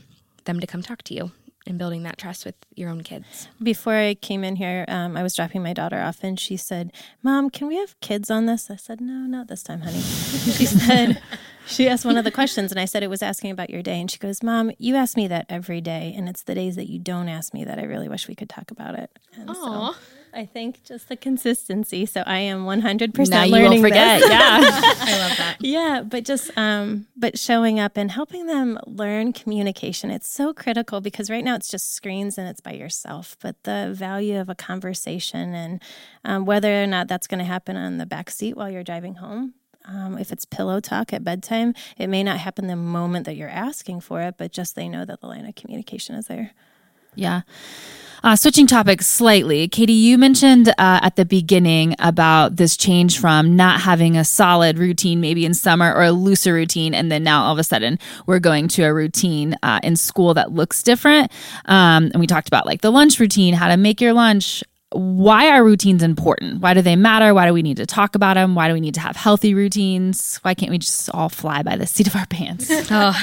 them 0.45 0.59
to 0.59 0.67
come 0.67 0.81
talk 0.81 1.03
to 1.03 1.13
you 1.13 1.31
and 1.69 1.77
building 1.77 2.03
that 2.03 2.17
trust 2.17 2.45
with 2.45 2.55
your 2.75 2.89
own 2.89 3.01
kids. 3.01 3.47
Before 3.61 3.93
I 3.93 4.15
came 4.15 4.43
in 4.43 4.55
here, 4.57 4.85
um, 4.88 5.15
I 5.15 5.23
was 5.23 5.35
dropping 5.35 5.63
my 5.63 5.73
daughter 5.73 5.99
off, 5.99 6.23
and 6.23 6.39
she 6.39 6.57
said, 6.57 6.91
"Mom, 7.23 7.49
can 7.49 7.67
we 7.67 7.77
have 7.77 7.99
kids 8.01 8.29
on 8.29 8.45
this?" 8.45 8.69
I 8.69 8.75
said, 8.75 8.99
"No, 8.99 9.13
not 9.13 9.47
this 9.47 9.63
time, 9.63 9.81
honey." 9.81 9.99
she 10.01 10.65
said, 10.65 11.21
she 11.67 11.88
asked 11.88 12.05
one 12.05 12.17
of 12.17 12.23
the 12.23 12.31
questions, 12.31 12.71
and 12.71 12.79
I 12.79 12.85
said 12.85 13.03
it 13.03 13.09
was 13.09 13.21
asking 13.21 13.51
about 13.51 13.69
your 13.69 13.83
day, 13.83 13.99
and 13.99 14.09
she 14.09 14.17
goes, 14.17 14.41
"Mom, 14.41 14.71
you 14.77 14.95
ask 14.95 15.15
me 15.15 15.27
that 15.27 15.45
every 15.49 15.81
day, 15.81 16.13
and 16.17 16.27
it's 16.27 16.43
the 16.43 16.55
days 16.55 16.75
that 16.75 16.89
you 16.89 16.99
don't 16.99 17.29
ask 17.29 17.53
me 17.53 17.63
that 17.63 17.77
I 17.77 17.83
really 17.83 18.09
wish 18.09 18.27
we 18.27 18.35
could 18.35 18.49
talk 18.49 18.71
about 18.71 18.95
it." 18.97 19.11
And 19.35 19.49
Aww. 19.49 19.93
So, 19.93 19.99
I 20.33 20.45
think 20.45 20.83
just 20.83 21.09
the 21.09 21.15
consistency. 21.15 22.05
So 22.05 22.24
I 22.25 22.39
am 22.39 22.65
100% 22.65 23.29
now 23.29 23.43
you 23.43 23.63
won't 23.63 23.81
forget. 23.81 24.21
This. 24.21 24.29
Yeah. 24.29 24.59
I 24.62 25.17
love 25.19 25.38
that. 25.38 25.57
Yeah, 25.59 26.03
but 26.05 26.25
just 26.25 26.51
um 26.57 27.07
but 27.15 27.38
showing 27.38 27.79
up 27.79 27.98
and 27.98 28.12
helping 28.12 28.45
them 28.45 28.79
learn 28.86 29.33
communication. 29.33 30.12
It's 30.12 30.29
so 30.29 30.53
critical 30.53 31.01
because 31.01 31.29
right 31.29 31.43
now 31.43 31.55
it's 31.55 31.69
just 31.69 31.93
screens 31.93 32.38
and 32.38 32.48
it's 32.48 32.62
by 32.62 32.74
yourself, 32.74 33.38
but 33.41 33.63
the 33.63 33.91
value 33.93 34.39
of 34.39 34.50
a 34.50 34.55
conversation 34.55 35.53
and 35.53 35.81
um, 36.24 36.45
whether 36.45 36.83
or 36.83 36.88
not 36.88 37.07
that's 37.07 37.27
going 37.27 37.39
to 37.39 37.45
happen 37.45 37.75
on 37.75 37.98
the 37.98 38.05
back 38.05 38.29
seat 38.29 38.55
while 38.55 38.69
you're 38.69 38.83
driving 38.83 39.15
home, 39.15 39.53
um, 39.86 40.17
if 40.17 40.31
it's 40.31 40.45
pillow 40.45 40.79
talk 40.79 41.13
at 41.13 41.24
bedtime, 41.24 41.74
it 41.98 42.07
may 42.07 42.24
not 42.24 42.38
happen 42.38 42.67
the 42.67 42.75
moment 42.75 43.25
that 43.25 43.36
you're 43.36 43.50
asking 43.50 44.01
for 44.01 44.21
it, 44.21 44.36
but 44.38 44.51
just 44.51 44.75
they 44.75 44.88
know 44.88 45.05
that 45.05 45.21
the 45.21 45.27
line 45.27 45.45
of 45.45 45.55
communication 45.55 46.15
is 46.15 46.27
there. 46.27 46.51
Yeah. 47.15 47.41
Uh, 48.21 48.35
switching 48.35 48.67
topics 48.67 49.07
slightly, 49.07 49.67
Katie, 49.69 49.93
you 49.93 50.17
mentioned 50.17 50.67
uh, 50.69 50.73
at 50.77 51.15
the 51.15 51.23
beginning 51.23 51.95
about 51.99 52.57
this 52.57 52.75
change 52.75 53.17
from 53.17 53.55
not 53.55 53.79
having 53.79 54.17
a 54.17 54.25
solid 54.25 54.77
routine, 54.77 55.21
maybe 55.21 55.45
in 55.45 55.53
summer, 55.53 55.93
or 55.93 56.03
a 56.03 56.11
looser 56.11 56.53
routine, 56.53 56.93
and 56.93 57.09
then 57.09 57.23
now 57.23 57.43
all 57.45 57.53
of 57.53 57.59
a 57.59 57.63
sudden 57.63 57.97
we're 58.25 58.39
going 58.39 58.67
to 58.67 58.83
a 58.83 58.93
routine 58.93 59.55
uh, 59.63 59.79
in 59.83 59.95
school 59.95 60.33
that 60.33 60.51
looks 60.51 60.83
different. 60.83 61.31
Um, 61.65 62.05
and 62.11 62.19
we 62.19 62.27
talked 62.27 62.49
about 62.49 62.65
like 62.65 62.81
the 62.81 62.91
lunch 62.91 63.19
routine, 63.21 63.53
how 63.53 63.69
to 63.69 63.77
make 63.77 64.01
your 64.01 64.11
lunch. 64.13 64.63
why 64.91 65.49
are 65.49 65.63
routines 65.63 66.03
important? 66.03 66.61
Why 66.61 66.73
do 66.73 66.81
they 66.81 66.95
matter? 66.95 67.33
Why 67.33 67.45
do 67.45 67.53
we 67.53 67.61
need 67.61 67.77
to 67.77 67.85
talk 67.85 68.15
about 68.15 68.33
them? 68.33 68.55
Why 68.55 68.67
do 68.67 68.73
we 68.73 68.81
need 68.81 68.95
to 68.95 68.99
have 68.99 69.15
healthy 69.15 69.53
routines? 69.53 70.39
Why 70.41 70.55
can't 70.55 70.71
we 70.71 70.79
just 70.79 71.09
all 71.11 71.29
fly 71.29 71.63
by 71.63 71.77
the 71.77 71.85
seat 71.85 72.07
of 72.07 72.15
our 72.15 72.25
pants? 72.25 72.67
oh, 72.91 73.15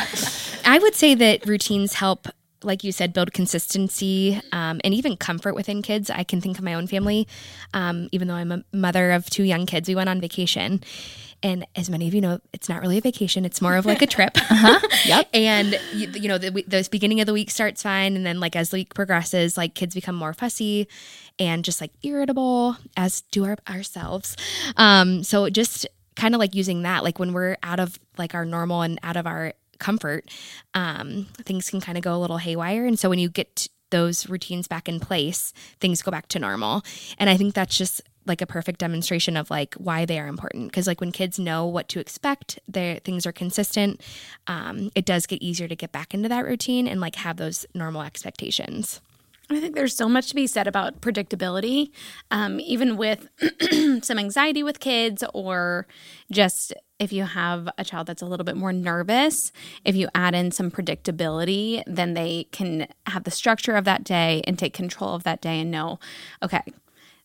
I 0.64 0.78
would 0.78 0.94
say 0.94 1.14
that 1.16 1.44
routines 1.46 1.94
help 1.94 2.28
like 2.66 2.84
you 2.84 2.92
said, 2.92 3.12
build 3.12 3.32
consistency 3.32 4.40
um, 4.52 4.80
and 4.84 4.92
even 4.92 5.16
comfort 5.16 5.54
within 5.54 5.82
kids. 5.82 6.10
I 6.10 6.24
can 6.24 6.40
think 6.40 6.58
of 6.58 6.64
my 6.64 6.74
own 6.74 6.86
family. 6.86 7.26
Um, 7.72 8.08
even 8.12 8.28
though 8.28 8.34
I'm 8.34 8.52
a 8.52 8.64
mother 8.72 9.12
of 9.12 9.30
two 9.30 9.44
young 9.44 9.66
kids, 9.66 9.88
we 9.88 9.94
went 9.94 10.08
on 10.08 10.20
vacation. 10.20 10.82
And 11.42 11.66
as 11.76 11.88
many 11.88 12.08
of 12.08 12.14
you 12.14 12.20
know, 12.20 12.40
it's 12.52 12.68
not 12.68 12.80
really 12.80 12.98
a 12.98 13.00
vacation; 13.00 13.44
it's 13.44 13.60
more 13.60 13.76
of 13.76 13.84
like 13.86 14.02
a 14.02 14.06
trip. 14.06 14.32
uh-huh. 14.36 14.80
Yep. 15.04 15.28
and 15.34 15.80
you, 15.94 16.08
you 16.08 16.28
know, 16.28 16.38
the, 16.38 16.50
the 16.50 16.88
beginning 16.90 17.20
of 17.20 17.26
the 17.26 17.32
week 17.32 17.50
starts 17.50 17.82
fine, 17.82 18.16
and 18.16 18.26
then 18.26 18.40
like 18.40 18.56
as 18.56 18.70
the 18.70 18.78
week 18.78 18.94
progresses, 18.94 19.56
like 19.56 19.74
kids 19.74 19.94
become 19.94 20.14
more 20.14 20.32
fussy 20.32 20.88
and 21.38 21.64
just 21.64 21.80
like 21.80 21.92
irritable, 22.02 22.76
as 22.96 23.20
do 23.30 23.44
our, 23.44 23.58
ourselves. 23.68 24.36
Um, 24.78 25.22
so 25.22 25.50
just 25.50 25.86
kind 26.16 26.34
of 26.34 26.38
like 26.38 26.54
using 26.54 26.82
that, 26.82 27.04
like 27.04 27.18
when 27.18 27.32
we're 27.32 27.56
out 27.62 27.78
of 27.78 27.98
like 28.18 28.34
our 28.34 28.44
normal 28.44 28.82
and 28.82 28.98
out 29.02 29.16
of 29.16 29.26
our 29.26 29.52
comfort, 29.78 30.30
um, 30.74 31.26
things 31.38 31.70
can 31.70 31.80
kind 31.80 31.98
of 31.98 32.04
go 32.04 32.14
a 32.14 32.18
little 32.18 32.38
haywire. 32.38 32.86
And 32.86 32.98
so 32.98 33.08
when 33.08 33.18
you 33.18 33.28
get 33.28 33.68
those 33.90 34.28
routines 34.28 34.68
back 34.68 34.88
in 34.88 35.00
place, 35.00 35.52
things 35.80 36.02
go 36.02 36.10
back 36.10 36.28
to 36.28 36.38
normal. 36.38 36.82
And 37.18 37.30
I 37.30 37.36
think 37.36 37.54
that's 37.54 37.78
just 37.78 38.02
like 38.26 38.42
a 38.42 38.46
perfect 38.46 38.80
demonstration 38.80 39.36
of 39.36 39.50
like 39.50 39.74
why 39.74 40.04
they 40.04 40.18
are 40.18 40.26
important 40.26 40.66
because 40.66 40.86
like 40.86 41.00
when 41.00 41.12
kids 41.12 41.38
know 41.38 41.64
what 41.64 41.88
to 41.88 42.00
expect 42.00 42.58
their 42.66 42.98
things 42.98 43.24
are 43.24 43.32
consistent 43.32 44.00
um, 44.48 44.90
it 44.94 45.04
does 45.04 45.26
get 45.26 45.40
easier 45.40 45.68
to 45.68 45.76
get 45.76 45.92
back 45.92 46.12
into 46.12 46.28
that 46.28 46.44
routine 46.44 46.88
and 46.88 47.00
like 47.00 47.14
have 47.16 47.36
those 47.36 47.64
normal 47.74 48.02
expectations 48.02 49.00
I 49.48 49.60
think 49.60 49.76
there's 49.76 49.94
so 49.94 50.08
much 50.08 50.28
to 50.28 50.34
be 50.34 50.46
said 50.46 50.66
about 50.66 51.00
predictability, 51.00 51.90
um, 52.30 52.58
even 52.58 52.96
with 52.96 53.28
some 54.02 54.18
anxiety 54.18 54.62
with 54.62 54.80
kids, 54.80 55.22
or 55.34 55.86
just 56.32 56.72
if 56.98 57.12
you 57.12 57.24
have 57.24 57.68
a 57.78 57.84
child 57.84 58.08
that's 58.08 58.22
a 58.22 58.26
little 58.26 58.44
bit 58.44 58.56
more 58.56 58.72
nervous, 58.72 59.52
if 59.84 59.94
you 59.94 60.08
add 60.14 60.34
in 60.34 60.50
some 60.50 60.70
predictability, 60.70 61.82
then 61.86 62.14
they 62.14 62.48
can 62.50 62.88
have 63.06 63.24
the 63.24 63.30
structure 63.30 63.76
of 63.76 63.84
that 63.84 64.02
day 64.02 64.42
and 64.46 64.58
take 64.58 64.72
control 64.72 65.14
of 65.14 65.22
that 65.22 65.40
day 65.40 65.60
and 65.60 65.70
know, 65.70 66.00
okay, 66.42 66.62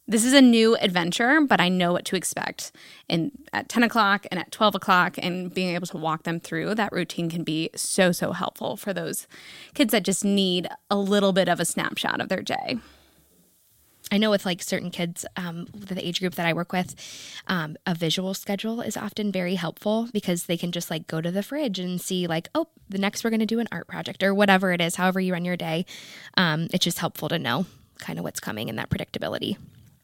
this 0.07 0.25
is 0.25 0.33
a 0.33 0.41
new 0.41 0.75
adventure, 0.77 1.41
but 1.41 1.61
I 1.61 1.69
know 1.69 1.93
what 1.93 2.05
to 2.05 2.15
expect. 2.15 2.71
And 3.09 3.31
at 3.53 3.69
10 3.69 3.83
o'clock 3.83 4.25
and 4.29 4.39
at 4.39 4.51
12 4.51 4.75
o'clock, 4.75 5.17
and 5.17 5.53
being 5.53 5.73
able 5.73 5.87
to 5.87 5.97
walk 5.97 6.23
them 6.23 6.39
through 6.39 6.75
that 6.75 6.91
routine 6.91 7.29
can 7.29 7.43
be 7.43 7.69
so, 7.75 8.11
so 8.11 8.31
helpful 8.33 8.75
for 8.75 8.93
those 8.93 9.27
kids 9.73 9.91
that 9.91 10.03
just 10.03 10.25
need 10.25 10.67
a 10.89 10.97
little 10.97 11.31
bit 11.31 11.47
of 11.47 11.59
a 11.59 11.65
snapshot 11.65 12.19
of 12.19 12.29
their 12.29 12.41
day. 12.41 12.79
I 14.11 14.17
know 14.17 14.29
with 14.29 14.45
like 14.45 14.61
certain 14.61 14.91
kids, 14.91 15.25
um, 15.37 15.67
the 15.73 16.05
age 16.05 16.19
group 16.19 16.35
that 16.35 16.45
I 16.45 16.51
work 16.51 16.73
with, 16.73 16.95
um, 17.47 17.77
a 17.85 17.95
visual 17.95 18.33
schedule 18.33 18.81
is 18.81 18.97
often 18.97 19.31
very 19.31 19.55
helpful 19.55 20.09
because 20.11 20.47
they 20.47 20.57
can 20.57 20.73
just 20.73 20.91
like 20.91 21.07
go 21.07 21.21
to 21.21 21.31
the 21.31 21.41
fridge 21.41 21.79
and 21.79 22.01
see 22.01 22.27
like, 22.27 22.49
oh, 22.53 22.67
the 22.89 22.97
next 22.97 23.23
we're 23.23 23.29
going 23.29 23.39
to 23.39 23.45
do 23.45 23.59
an 23.59 23.69
art 23.71 23.87
project 23.87 24.21
or 24.21 24.33
whatever 24.33 24.73
it 24.73 24.81
is, 24.81 24.95
however 24.95 25.21
you 25.21 25.31
run 25.31 25.45
your 25.45 25.55
day. 25.55 25.85
Um, 26.35 26.67
it's 26.73 26.83
just 26.83 26.99
helpful 26.99 27.29
to 27.29 27.39
know 27.39 27.65
kind 27.99 28.19
of 28.19 28.23
what's 28.23 28.41
coming 28.41 28.69
and 28.69 28.77
that 28.77 28.89
predictability. 28.89 29.55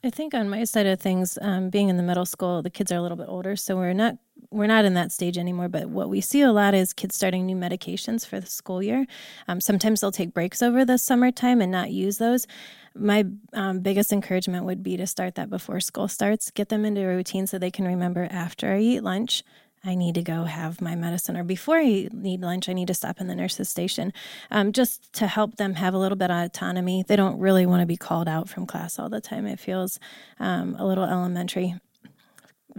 I 0.08 0.10
think 0.10 0.34
on 0.34 0.50
my 0.50 0.64
side 0.64 0.86
of 0.86 1.02
things, 1.02 1.38
um, 1.42 1.70
being 1.70 1.90
in 1.90 1.98
the 1.98 2.04
middle 2.04 2.26
school, 2.26 2.62
the 2.62 2.70
kids 2.70 2.94
are 2.94 2.96
a 2.96 3.02
little 3.02 3.18
bit 3.18 3.28
older, 3.28 3.58
so 3.58 3.76
we're 3.76 3.92
not 3.92 4.16
we're 4.52 4.66
not 4.66 4.86
in 4.86 4.94
that 4.94 5.12
stage 5.12 5.38
anymore. 5.38 5.68
But 5.68 5.90
what 5.90 6.08
we 6.08 6.22
see 6.22 6.40
a 6.40 6.54
lot 6.54 6.74
is 6.74 6.94
kids 6.94 7.14
starting 7.14 7.46
new 7.46 7.58
medications 7.58 8.26
for 8.26 8.40
the 8.40 8.46
school 8.46 8.82
year. 8.82 9.06
Um, 9.50 9.60
sometimes 9.60 10.00
they'll 10.00 10.14
take 10.14 10.34
breaks 10.34 10.62
over 10.62 10.86
the 10.86 10.98
summertime 10.98 11.60
and 11.60 11.74
not 11.74 11.92
use 11.92 12.20
those. 12.20 12.48
My 12.96 13.26
um, 13.52 13.82
biggest 13.82 14.14
encouragement 14.14 14.64
would 14.64 14.82
be 14.82 14.96
to 14.96 15.06
start 15.06 15.36
that 15.36 15.50
before 15.50 15.82
school 15.82 16.08
starts. 16.08 16.52
Get 16.52 16.70
them 16.70 16.86
into 16.86 17.02
a 17.02 17.08
routine 17.08 17.46
so 17.46 17.60
they 17.60 17.70
can 17.70 17.84
remember 17.84 18.30
after 18.32 18.72
I 18.72 18.80
eat 18.80 19.04
lunch. 19.04 19.44
I 19.86 19.96
need 19.96 20.16
to 20.16 20.22
go 20.22 20.44
have 20.44 20.82
my 20.82 20.96
medicine, 20.96 21.38
or 21.38 21.44
before 21.44 21.78
I 21.78 22.10
need 22.12 22.42
lunch, 22.42 22.68
I 22.68 22.74
need 22.74 22.88
to 22.88 22.94
stop 22.94 23.22
in 23.22 23.28
the 23.28 23.36
nurse's 23.36 23.70
station, 23.70 24.12
um, 24.52 24.72
just 24.72 25.14
to 25.14 25.28
help 25.28 25.56
them 25.56 25.76
have 25.76 25.94
a 25.94 25.98
little 25.98 26.18
bit 26.18 26.32
of 26.32 26.46
autonomy. 26.46 27.04
They 27.08 27.16
don't 27.16 27.40
really 27.40 27.66
want 27.66 27.82
to 27.82 27.86
be 27.86 27.98
called 27.98 28.28
out 28.28 28.50
from 28.50 28.66
class 28.66 29.00
all 29.00 29.10
the 29.10 29.22
time. 29.22 29.46
It 29.46 29.60
feels 29.60 30.00
um, 30.40 30.76
a 30.78 30.86
little 30.86 31.06
elementary, 31.06 31.76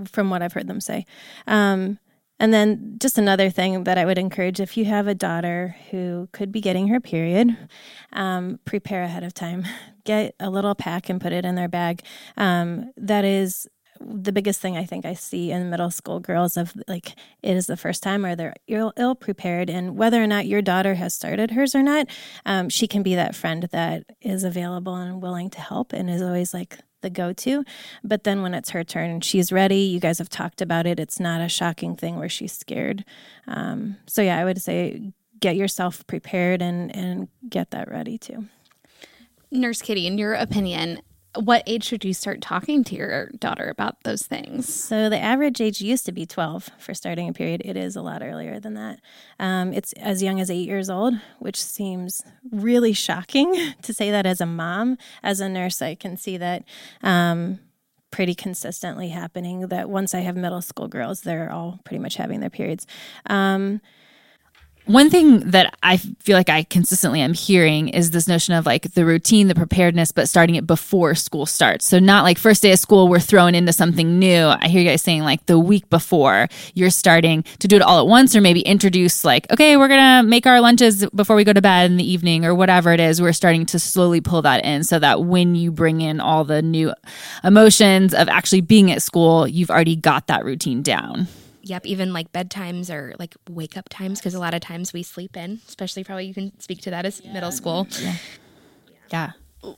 from 0.07 0.31
what 0.31 0.43
I've 0.43 0.53
heard 0.53 0.69
them 0.69 0.81
say. 0.81 1.07
Um, 1.47 1.99
and 2.41 2.55
then 2.55 2.97
just 2.99 3.19
another 3.19 3.51
thing 3.51 3.85
that 3.85 3.99
I 3.99 4.05
would 4.05 4.19
encourage 4.19 4.61
if 4.61 4.77
you 4.77 4.85
have 4.85 5.09
a 5.09 5.15
daughter 5.15 5.75
who 5.91 6.29
could 6.33 6.53
be 6.53 6.61
getting 6.61 6.89
her 6.89 7.01
period, 7.01 7.57
um, 8.13 8.61
prepare 8.65 9.03
ahead 9.03 9.25
of 9.25 9.35
time. 9.35 9.65
Get 10.05 10.35
a 10.41 10.49
little 10.49 10.75
pack 10.75 11.11
and 11.11 11.21
put 11.21 11.33
it 11.33 11.45
in 11.45 11.55
their 11.55 11.69
bag. 11.69 12.03
Um, 12.37 12.93
that 12.97 13.25
is 13.25 13.69
the 14.01 14.33
biggest 14.33 14.61
thing 14.61 14.77
I 14.77 14.85
think 14.85 15.05
I 15.05 15.15
see 15.15 15.51
in 15.51 15.71
middle 15.71 15.91
school 15.91 16.21
girls 16.21 16.57
of 16.57 16.75
like 16.87 17.15
it 17.43 17.57
is 17.57 17.67
the 17.67 17.77
first 17.77 18.03
time 18.03 18.25
or 18.25 18.35
they're 18.35 18.55
ill, 18.67 18.93
Ill 18.97 19.15
prepared, 19.15 19.71
and 19.71 19.97
whether 19.97 20.23
or 20.23 20.27
not 20.27 20.47
your 20.47 20.63
daughter 20.63 20.95
has 20.95 21.15
started 21.15 21.53
hers 21.53 21.75
or 21.75 21.83
not, 21.83 22.07
um, 22.47 22.69
she 22.69 22.87
can 22.87 23.03
be 23.03 23.15
that 23.15 23.35
friend 23.35 23.65
that 23.73 24.05
is 24.21 24.45
available 24.45 24.95
and 24.95 25.23
willing 25.23 25.51
to 25.51 25.61
help 25.61 25.93
and 25.93 26.09
is 26.09 26.23
always 26.23 26.55
like 26.55 26.79
the 27.01 27.11
go 27.11 27.33
to. 27.33 27.65
But 28.03 28.25
then 28.25 28.43
when 28.43 28.55
it's 28.55 28.71
her 28.71 28.85
turn, 28.85 29.21
she's 29.21 29.53
ready. 29.53 29.81
You 29.81 30.01
guys 30.01 30.19
have 30.19 30.29
talked 30.29 30.61
about 30.61 30.87
it. 30.87 30.99
It's 30.99 31.21
not 31.21 31.41
a 31.41 31.49
shocking 31.49 31.97
thing 31.97 32.17
where 32.19 32.29
she's 32.29 32.53
scared. 32.53 33.05
Um, 33.47 33.97
so 34.07 34.23
yeah, 34.23 34.39
I 34.39 34.45
would 34.45 34.61
say 34.61 35.13
get 35.41 35.57
yourself 35.57 36.07
prepared 36.07 36.63
and 36.63 36.95
and 36.95 37.29
get 37.49 37.71
that 37.71 37.91
ready 37.91 38.19
too. 38.19 38.47
Nurse 39.51 39.81
Kati, 39.81 40.05
in 40.05 40.19
your 40.19 40.35
opinion, 40.35 41.01
what 41.37 41.63
age 41.67 41.85
should 41.85 42.05
you 42.05 42.15
start 42.15 42.41
talking 42.41 42.83
to 42.85 42.95
your 42.95 43.29
daughter 43.39 43.69
about 43.69 44.03
those 44.03 44.23
things? 44.23 44.73
So 44.73 45.09
the 45.09 45.19
average 45.19 45.61
age 45.61 45.81
used 45.81 46.07
to 46.07 46.13
be 46.13 46.27
12 46.27 46.71
for 46.79 46.95
starting 46.95 47.29
a 47.29 47.33
period. 47.33 47.63
It 47.65 47.77
is 47.77 47.97
a 47.97 48.03
lot 48.03 48.23
earlier 48.23 48.59
than 48.59 48.75
that. 48.75 49.01
Um, 49.39 49.73
it's 49.73 49.93
as 49.95 50.23
young 50.23 50.41
as 50.41 50.51
eight 50.51 50.67
years 50.67 50.89
old, 50.89 51.15
which 51.39 51.63
seems 51.63 52.23
really 52.51 52.93
shocking 52.93 53.73
to 53.83 53.93
say 53.93 54.11
that 54.11 54.27
as 54.27 54.41
a 54.41 54.47
mom. 54.47 54.97
As 55.23 55.41
a 55.41 55.49
nurse, 55.49 55.83
I 55.83 55.95
can 55.95 56.17
see 56.17 56.37
that. 56.39 56.65
Um, 57.03 57.61
pretty 58.11 58.35
consistently 58.35 59.11
happening 59.11 59.69
that 59.69 59.91
once 59.91 60.15
I 60.15 60.21
have 60.21 60.35
middle 60.35 60.63
school 60.63 60.89
girls, 60.89 61.21
they're 61.21 61.53
all 61.53 61.79
pretty 61.85 61.99
much 61.99 62.17
having 62.17 62.41
their 62.41 62.49
periods. 62.49 62.87
Um, 63.27 63.83
one 64.89 65.11
thing 65.11 65.41
that 65.51 65.77
I 65.83 65.99
feel 65.99 66.37
like 66.37 66.49
I 66.49 66.63
consistently 66.65 67.21
am 67.21 67.35
hearing 67.35 67.89
is 67.89 68.11
this 68.11 68.27
notion 68.27 68.55
of 68.55 68.65
like 68.65 68.95
the 68.95 69.05
routine, 69.05 69.49
the 69.49 69.55
preparedness, 69.55 70.13
but 70.13 70.29
starting 70.29 70.55
it 70.55 70.67
before 70.67 71.15
school 71.15 71.45
starts. 71.45 71.87
So 71.87 71.99
not 71.99 72.25
like 72.25 72.39
first 72.39 72.63
day 72.63 72.73
of 72.73 72.79
school, 72.79 73.09
we're 73.09 73.21
thrown 73.21 73.55
into 73.55 73.73
something 73.73 74.19
new. 74.19 74.47
I 74.47 74.69
hear 74.69 74.81
you 74.81 74.89
guys 74.89 75.03
saying 75.03 75.23
like 75.23 75.45
the 75.47 75.59
week 75.59 75.89
before 75.91 76.49
you're 76.75 76.91
starting 76.91 77.45
to 77.59 77.69
do 77.69 77.77
it 77.77 77.83
all 77.83 78.01
at 78.01 78.07
once 78.07 78.35
or 78.35 78.41
maybe 78.41 78.61
introduce 78.63 79.25
like, 79.25 79.51
okay, 79.53 79.77
we're 79.77 79.89
to 79.89 80.23
make 80.25 80.47
our 80.47 80.61
lunches 80.61 81.05
before 81.11 81.37
we 81.37 81.45
go 81.45 81.53
to 81.53 81.63
bed 81.63 81.91
in 81.91 81.99
the 81.99 82.11
evening 82.11 82.47
or 82.47 82.55
whatever 82.55 82.93
it 82.93 83.01
is. 83.01 83.21
We're 83.21 83.33
starting 83.33 83.67
to 83.67 83.79
slowly 83.79 84.23
pull 84.23 84.43
that 84.43 84.65
in 84.65 84.85
so 84.85 84.99
that 84.99 85.25
when 85.25 85.55
you 85.55 85.71
bring 85.71 86.01
in 86.01 86.19
all 86.19 86.45
the 86.45 86.63
new 86.63 86.95
emotions 87.45 88.15
of 88.15 88.29
actually 88.29 88.63
being 88.63 88.91
at 88.91 89.03
school, 89.03 89.47
you've 89.47 89.71
already 89.71 89.97
got 89.97 90.29
that 90.29 90.45
routine 90.47 90.83
down. 90.83 91.29
Yep, 91.69 91.85
even 91.85 92.15
like 92.15 92.33
bedtimes 92.33 92.91
or 92.91 93.15
like 93.19 93.37
wake 93.51 93.77
up 93.77 93.91
times 93.91 94.21
because 94.21 94.35
a 94.35 94.39
lot 94.39 94.55
of 94.55 94.63
times 94.63 94.95
we 94.95 95.03
sleep 95.03 95.37
in, 95.37 95.61
especially 95.69 96.03
probably 96.03 96.25
you 96.25 96.33
can 96.33 96.59
speak 96.59 96.81
to 96.83 96.91
that 96.91 97.05
as 97.05 97.21
yeah. 97.21 97.33
middle 97.35 97.53
school. 97.53 97.87
Yeah. 98.01 98.15
yeah. 99.13 99.31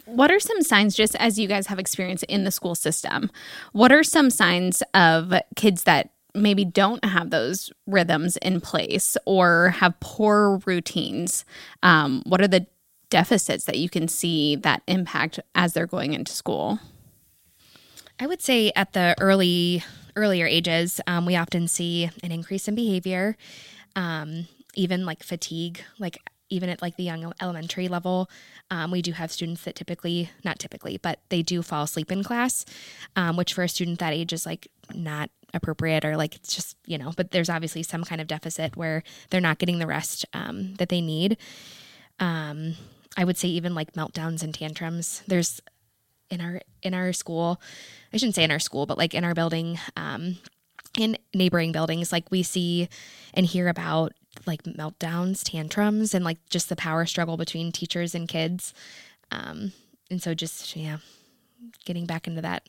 What 0.04 0.30
are 0.30 0.38
some 0.38 0.62
signs, 0.62 0.94
just 0.94 1.16
as 1.16 1.36
you 1.36 1.48
guys 1.48 1.66
have 1.66 1.80
experience 1.80 2.22
in 2.24 2.44
the 2.44 2.52
school 2.52 2.76
system, 2.76 3.28
what 3.72 3.90
are 3.90 4.04
some 4.04 4.30
signs 4.30 4.84
of 4.94 5.34
kids 5.56 5.82
that 5.82 6.10
maybe 6.32 6.64
don't 6.64 7.04
have 7.04 7.30
those 7.30 7.72
rhythms 7.88 8.36
in 8.36 8.60
place 8.60 9.16
or 9.26 9.70
have 9.70 9.98
poor 9.98 10.60
routines? 10.66 11.44
Um, 11.82 12.22
what 12.24 12.40
are 12.40 12.46
the 12.46 12.66
deficits 13.08 13.64
that 13.64 13.78
you 13.78 13.88
can 13.88 14.06
see 14.06 14.54
that 14.54 14.82
impact 14.86 15.40
as 15.56 15.72
they're 15.72 15.88
going 15.88 16.12
into 16.12 16.30
school? 16.30 16.78
I 18.20 18.26
would 18.26 18.42
say 18.42 18.70
at 18.76 18.92
the 18.92 19.16
early 19.18 19.82
earlier 20.16 20.46
ages, 20.46 21.00
um, 21.06 21.26
we 21.26 21.36
often 21.36 21.68
see 21.68 22.10
an 22.22 22.32
increase 22.32 22.68
in 22.68 22.74
behavior, 22.74 23.36
um, 23.96 24.46
even 24.74 25.04
like 25.04 25.22
fatigue, 25.22 25.82
like 25.98 26.18
even 26.50 26.68
at 26.68 26.82
like 26.82 26.96
the 26.96 27.04
young 27.04 27.32
elementary 27.40 27.88
level, 27.88 28.28
um, 28.70 28.90
we 28.90 29.02
do 29.02 29.12
have 29.12 29.30
students 29.30 29.62
that 29.62 29.74
typically, 29.74 30.30
not 30.44 30.58
typically, 30.58 30.98
but 30.98 31.20
they 31.28 31.42
do 31.42 31.62
fall 31.62 31.84
asleep 31.84 32.10
in 32.10 32.22
class, 32.22 32.64
um, 33.16 33.36
which 33.36 33.54
for 33.54 33.62
a 33.62 33.68
student 33.68 34.00
that 34.00 34.12
age 34.12 34.32
is 34.32 34.44
like 34.44 34.68
not 34.92 35.30
appropriate 35.54 36.04
or 36.04 36.16
like 36.16 36.34
it's 36.36 36.54
just, 36.54 36.76
you 36.86 36.98
know, 36.98 37.12
but 37.16 37.30
there's 37.30 37.48
obviously 37.48 37.82
some 37.82 38.04
kind 38.04 38.20
of 38.20 38.26
deficit 38.26 38.76
where 38.76 39.02
they're 39.30 39.40
not 39.40 39.58
getting 39.58 39.78
the 39.78 39.86
rest 39.86 40.24
um, 40.34 40.74
that 40.74 40.88
they 40.88 41.00
need. 41.00 41.36
Um, 42.18 42.74
I 43.16 43.24
would 43.24 43.38
say 43.38 43.48
even 43.48 43.74
like 43.74 43.92
meltdowns 43.92 44.42
and 44.42 44.54
tantrums. 44.54 45.22
There's 45.26 45.60
in 46.30 46.40
our 46.40 46.60
in 46.82 46.94
our 46.94 47.12
school 47.12 47.60
i 48.12 48.16
shouldn't 48.16 48.34
say 48.34 48.44
in 48.44 48.50
our 48.50 48.58
school 48.58 48.86
but 48.86 48.98
like 48.98 49.14
in 49.14 49.24
our 49.24 49.34
building 49.34 49.78
um 49.96 50.36
in 50.98 51.16
neighboring 51.34 51.72
buildings 51.72 52.12
like 52.12 52.30
we 52.30 52.42
see 52.42 52.88
and 53.34 53.46
hear 53.46 53.68
about 53.68 54.12
like 54.46 54.62
meltdowns 54.64 55.42
tantrums 55.44 56.14
and 56.14 56.24
like 56.24 56.38
just 56.48 56.68
the 56.68 56.76
power 56.76 57.06
struggle 57.06 57.36
between 57.36 57.70
teachers 57.70 58.14
and 58.14 58.28
kids 58.28 58.74
um 59.30 59.72
and 60.10 60.22
so 60.22 60.34
just 60.34 60.74
yeah 60.76 60.98
getting 61.84 62.06
back 62.06 62.26
into 62.26 62.42
that. 62.42 62.66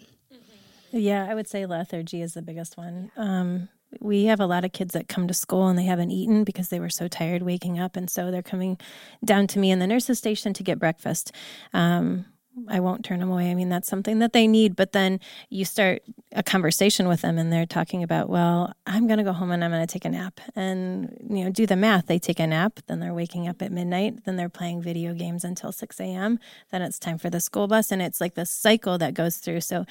Yeah, 0.91 1.27
I 1.29 1.35
would 1.35 1.47
say 1.47 1.65
lethargy 1.65 2.21
is 2.21 2.33
the 2.33 2.41
biggest 2.41 2.77
one. 2.77 3.11
Um, 3.15 3.69
we 3.99 4.25
have 4.25 4.39
a 4.39 4.45
lot 4.45 4.65
of 4.65 4.73
kids 4.73 4.93
that 4.93 5.07
come 5.07 5.27
to 5.27 5.33
school 5.33 5.67
and 5.67 5.77
they 5.77 5.85
haven't 5.85 6.11
eaten 6.11 6.43
because 6.43 6.69
they 6.69 6.79
were 6.79 6.89
so 6.89 7.07
tired 7.07 7.43
waking 7.43 7.79
up. 7.79 7.95
And 7.95 8.09
so 8.09 8.31
they're 8.31 8.41
coming 8.41 8.77
down 9.23 9.47
to 9.47 9.59
me 9.59 9.71
in 9.71 9.79
the 9.79 9.87
nurse's 9.87 10.17
station 10.17 10.53
to 10.53 10.63
get 10.63 10.79
breakfast. 10.79 11.31
Um, 11.73 12.25
I 12.67 12.81
won't 12.81 13.05
turn 13.05 13.19
them 13.19 13.31
away. 13.31 13.49
I 13.49 13.55
mean, 13.55 13.69
that's 13.69 13.87
something 13.87 14.19
that 14.19 14.33
they 14.33 14.45
need. 14.45 14.75
But 14.75 14.91
then 14.91 15.19
you 15.49 15.63
start 15.63 16.03
a 16.33 16.43
conversation 16.43 17.07
with 17.07 17.21
them 17.21 17.37
and 17.37 17.51
they're 17.51 17.65
talking 17.65 18.03
about, 18.03 18.29
well, 18.29 18.73
I'm 18.85 19.07
going 19.07 19.19
to 19.19 19.23
go 19.23 19.31
home 19.31 19.51
and 19.51 19.63
I'm 19.63 19.71
going 19.71 19.85
to 19.85 19.91
take 19.91 20.03
a 20.03 20.09
nap. 20.09 20.41
And, 20.53 21.17
you 21.29 21.45
know, 21.45 21.49
do 21.49 21.65
the 21.65 21.77
math. 21.77 22.07
They 22.07 22.19
take 22.19 22.39
a 22.39 22.47
nap, 22.47 22.79
then 22.87 22.99
they're 22.99 23.13
waking 23.13 23.47
up 23.47 23.61
at 23.61 23.71
midnight, 23.71 24.25
then 24.25 24.35
they're 24.35 24.49
playing 24.49 24.81
video 24.81 25.13
games 25.13 25.45
until 25.45 25.71
6 25.71 25.99
a.m. 26.01 26.39
Then 26.71 26.81
it's 26.81 26.99
time 26.99 27.17
for 27.17 27.29
the 27.29 27.39
school 27.39 27.67
bus. 27.67 27.91
And 27.91 28.01
it's 28.01 28.19
like 28.19 28.35
the 28.35 28.45
cycle 28.45 28.97
that 28.97 29.13
goes 29.13 29.37
through. 29.37 29.61
So, 29.61 29.85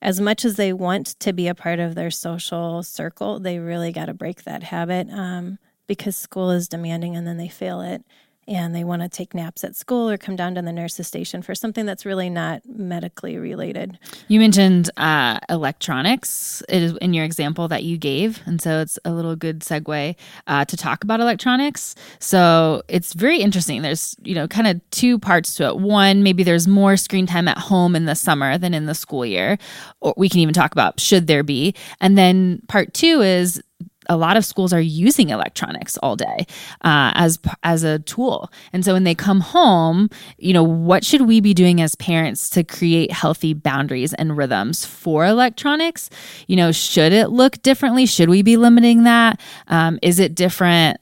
as 0.00 0.20
much 0.20 0.44
as 0.44 0.56
they 0.56 0.72
want 0.72 1.18
to 1.20 1.32
be 1.32 1.48
a 1.48 1.54
part 1.54 1.80
of 1.80 1.94
their 1.94 2.10
social 2.10 2.82
circle, 2.82 3.40
they 3.40 3.58
really 3.58 3.90
got 3.90 4.06
to 4.06 4.14
break 4.14 4.44
that 4.44 4.64
habit 4.64 5.08
um, 5.10 5.58
because 5.86 6.16
school 6.16 6.50
is 6.50 6.68
demanding 6.68 7.16
and 7.16 7.26
then 7.26 7.38
they 7.38 7.48
fail 7.48 7.80
it 7.80 8.04
and 8.46 8.74
they 8.74 8.84
want 8.84 9.02
to 9.02 9.08
take 9.08 9.34
naps 9.34 9.64
at 9.64 9.76
school 9.76 10.08
or 10.08 10.16
come 10.16 10.36
down 10.36 10.54
to 10.54 10.62
the 10.62 10.72
nurse's 10.72 11.06
station 11.06 11.42
for 11.42 11.54
something 11.54 11.86
that's 11.86 12.04
really 12.04 12.30
not 12.30 12.62
medically 12.66 13.36
related. 13.36 13.98
You 14.28 14.40
mentioned 14.40 14.90
uh, 14.96 15.38
electronics 15.48 16.62
in 16.68 17.14
your 17.14 17.24
example 17.24 17.68
that 17.68 17.84
you 17.84 17.96
gave. 17.98 18.40
And 18.46 18.60
so 18.60 18.80
it's 18.80 18.98
a 19.04 19.12
little 19.12 19.36
good 19.36 19.60
segue 19.60 20.16
uh, 20.46 20.64
to 20.64 20.76
talk 20.76 21.04
about 21.04 21.20
electronics. 21.20 21.94
So 22.18 22.82
it's 22.88 23.12
very 23.14 23.38
interesting. 23.38 23.82
There's, 23.82 24.16
you 24.22 24.34
know, 24.34 24.48
kind 24.48 24.66
of 24.66 24.80
two 24.90 25.18
parts 25.18 25.54
to 25.56 25.68
it. 25.68 25.76
One, 25.78 26.22
maybe 26.22 26.42
there's 26.42 26.68
more 26.68 26.96
screen 26.96 27.26
time 27.26 27.48
at 27.48 27.58
home 27.58 27.96
in 27.96 28.04
the 28.04 28.14
summer 28.14 28.58
than 28.58 28.74
in 28.74 28.86
the 28.86 28.94
school 28.94 29.24
year. 29.24 29.58
Or 30.00 30.14
we 30.16 30.28
can 30.28 30.40
even 30.40 30.54
talk 30.54 30.72
about 30.72 31.00
should 31.00 31.26
there 31.26 31.42
be. 31.42 31.74
And 32.00 32.18
then 32.18 32.62
part 32.68 32.94
two 32.94 33.20
is 33.20 33.62
a 34.08 34.16
lot 34.16 34.36
of 34.36 34.44
schools 34.44 34.72
are 34.72 34.80
using 34.80 35.30
electronics 35.30 35.96
all 35.98 36.16
day 36.16 36.46
uh, 36.82 37.12
as 37.14 37.38
as 37.62 37.84
a 37.84 37.98
tool. 38.00 38.50
And 38.72 38.84
so 38.84 38.92
when 38.92 39.04
they 39.04 39.14
come 39.14 39.40
home 39.40 40.10
you 40.38 40.52
know 40.52 40.62
what 40.62 41.04
should 41.04 41.22
we 41.22 41.40
be 41.40 41.54
doing 41.54 41.80
as 41.80 41.94
parents 41.94 42.48
to 42.50 42.64
create 42.64 43.12
healthy 43.12 43.54
boundaries 43.54 44.14
and 44.14 44.36
rhythms 44.36 44.84
for 44.84 45.24
electronics? 45.26 46.10
You 46.46 46.56
know 46.56 46.72
should 46.72 47.12
it 47.12 47.28
look 47.28 47.60
differently? 47.62 48.06
Should 48.06 48.28
we 48.28 48.42
be 48.42 48.56
limiting 48.56 49.04
that? 49.04 49.40
Um, 49.68 49.98
is 50.02 50.18
it 50.18 50.34
different 50.34 50.98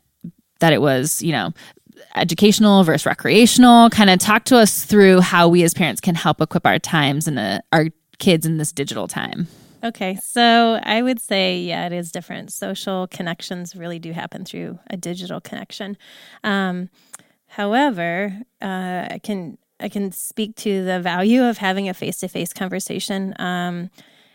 that 0.61 0.73
it 0.73 0.81
was 0.81 1.23
you 1.23 1.33
know 1.33 1.53
educational 2.15 2.85
versus 2.85 3.07
recreational? 3.07 3.91
Kind 3.91 4.11
of 4.11 4.19
talk 4.19 4.45
to 4.45 4.57
us 4.57 4.85
through 4.85 5.21
how 5.21 5.49
we 5.49 5.63
as 5.63 5.75
parents 5.75 6.01
can 6.01 6.15
help 6.15 6.41
equip 6.41 6.67
our 6.67 6.79
times 6.79 7.27
and 7.27 7.39
uh, 7.39 7.61
our 7.73 7.87
kids 8.19 8.47
in 8.47 8.59
this 8.59 8.73
digital 8.73 9.09
time 9.09 9.49
Okay, 9.85 10.15
so 10.23 10.79
I 10.83 11.03
would 11.03 11.21
say, 11.21 11.59
yeah, 11.61 11.87
it 11.87 11.93
is 11.93 12.13
different. 12.13 12.53
Social 12.53 13.09
connections 13.09 13.75
really 13.75 13.99
do 13.99 14.13
happen 14.13 14.45
through 14.45 14.79
a 14.89 14.97
digital 14.97 15.41
connection. 15.41 15.97
Um, 16.45 16.89
however, 17.49 18.39
uh, 18.61 19.09
I 19.11 19.21
can 19.23 19.59
I 19.81 19.89
can 19.89 20.13
speak 20.13 20.55
to 20.57 20.85
the 20.85 21.01
value 21.01 21.43
of 21.43 21.59
having 21.59 21.89
a 21.89 21.95
face 21.95 22.19
to 22.21 22.29
face 22.29 22.53
conversation. 22.53 23.35
Um, 23.41 23.91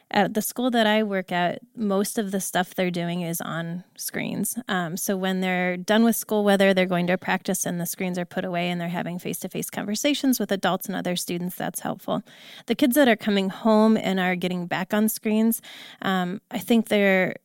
at 0.09 0.33
the 0.33 0.41
school 0.41 0.71
that 0.71 0.87
I 0.87 1.03
work 1.03 1.31
at, 1.31 1.59
most 1.75 2.17
of 2.17 2.31
the 2.31 2.39
stuff 2.39 2.73
they're 2.73 2.89
doing 2.89 3.21
is 3.21 3.41
on 3.41 3.83
screens. 3.97 4.57
Um, 4.69 4.95
so 4.95 5.17
when 5.17 5.41
they're 5.41 5.75
done 5.75 6.03
with 6.05 6.15
school, 6.15 6.45
whether 6.45 6.73
they're 6.73 6.85
going 6.85 7.07
to 7.07 7.17
practice 7.17 7.65
and 7.65 7.79
the 7.79 7.85
screens 7.85 8.17
are 8.17 8.25
put 8.25 8.45
away 8.45 8.69
and 8.69 8.79
they're 8.79 8.87
having 8.87 9.19
face 9.19 9.39
to 9.39 9.49
face 9.49 9.69
conversations 9.69 10.39
with 10.39 10.51
adults 10.51 10.87
and 10.87 10.95
other 10.95 11.17
students, 11.17 11.55
that's 11.55 11.81
helpful. 11.81 12.23
The 12.67 12.75
kids 12.75 12.95
that 12.95 13.09
are 13.09 13.17
coming 13.17 13.49
home 13.49 13.97
and 13.97 14.19
are 14.19 14.35
getting 14.35 14.65
back 14.65 14.93
on 14.93 15.09
screens, 15.09 15.61
um, 16.01 16.41
I 16.51 16.59
think 16.59 16.87
they're 16.87 17.35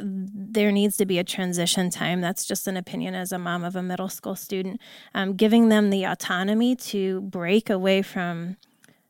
there 0.00 0.70
needs 0.70 0.96
to 0.96 1.06
be 1.06 1.18
a 1.18 1.24
transition 1.24 1.90
time. 1.90 2.20
That's 2.20 2.46
just 2.46 2.68
an 2.68 2.76
opinion 2.76 3.16
as 3.16 3.32
a 3.32 3.38
mom 3.38 3.64
of 3.64 3.74
a 3.74 3.82
middle 3.82 4.08
school 4.08 4.36
student. 4.36 4.80
Um, 5.12 5.34
giving 5.34 5.70
them 5.70 5.90
the 5.90 6.04
autonomy 6.04 6.76
to 6.76 7.22
break 7.22 7.68
away 7.68 8.02
from 8.02 8.56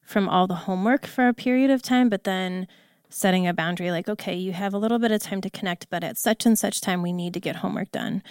from 0.08 0.26
all 0.26 0.46
the 0.46 0.54
homework 0.54 1.06
for 1.06 1.28
a 1.28 1.34
period 1.34 1.70
of 1.70 1.82
time, 1.82 2.08
but 2.08 2.24
then 2.24 2.66
setting 3.10 3.46
a 3.46 3.52
boundary 3.52 3.90
like, 3.90 4.08
okay, 4.08 4.34
you 4.34 4.52
have 4.52 4.72
a 4.72 4.78
little 4.78 4.98
bit 4.98 5.12
of 5.12 5.20
time 5.20 5.42
to 5.42 5.50
connect, 5.50 5.88
but 5.90 6.02
at 6.02 6.16
such 6.16 6.46
and 6.46 6.58
such 6.58 6.80
time, 6.80 7.02
we 7.02 7.12
need 7.12 7.34
to 7.34 7.40
get 7.40 7.56
homework 7.56 7.90
done. 7.92 8.22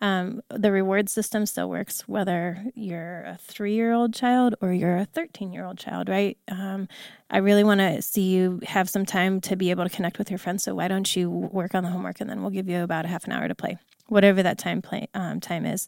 Um, 0.00 0.40
the 0.48 0.72
reward 0.72 1.10
system 1.10 1.44
still 1.44 1.68
works 1.68 2.08
whether 2.08 2.64
you're 2.74 3.24
a 3.24 3.38
three 3.38 3.74
year 3.74 3.92
old 3.92 4.14
child 4.14 4.54
or 4.62 4.72
you're 4.72 4.96
a 4.96 5.04
13 5.04 5.52
year 5.52 5.66
old 5.66 5.76
child, 5.76 6.08
right? 6.08 6.38
Um, 6.48 6.88
I 7.30 7.38
really 7.38 7.64
want 7.64 7.80
to 7.80 8.00
see 8.00 8.22
you 8.22 8.60
have 8.66 8.88
some 8.88 9.04
time 9.04 9.42
to 9.42 9.56
be 9.56 9.70
able 9.70 9.84
to 9.84 9.94
connect 9.94 10.16
with 10.16 10.30
your 10.30 10.38
friends. 10.38 10.64
So 10.64 10.74
why 10.74 10.88
don't 10.88 11.14
you 11.14 11.28
work 11.28 11.74
on 11.74 11.84
the 11.84 11.90
homework 11.90 12.18
and 12.22 12.30
then 12.30 12.40
we'll 12.40 12.50
give 12.50 12.68
you 12.68 12.82
about 12.82 13.04
a 13.04 13.08
half 13.08 13.26
an 13.26 13.32
hour 13.32 13.46
to 13.46 13.54
play, 13.54 13.76
whatever 14.06 14.42
that 14.42 14.56
time 14.56 14.80
play 14.80 15.08
um, 15.12 15.40
time 15.40 15.66
is. 15.66 15.86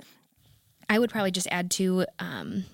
I 0.90 0.98
would 0.98 1.10
probably 1.10 1.30
just 1.30 1.48
add 1.50 1.70
to 1.72 2.04
um, 2.18 2.64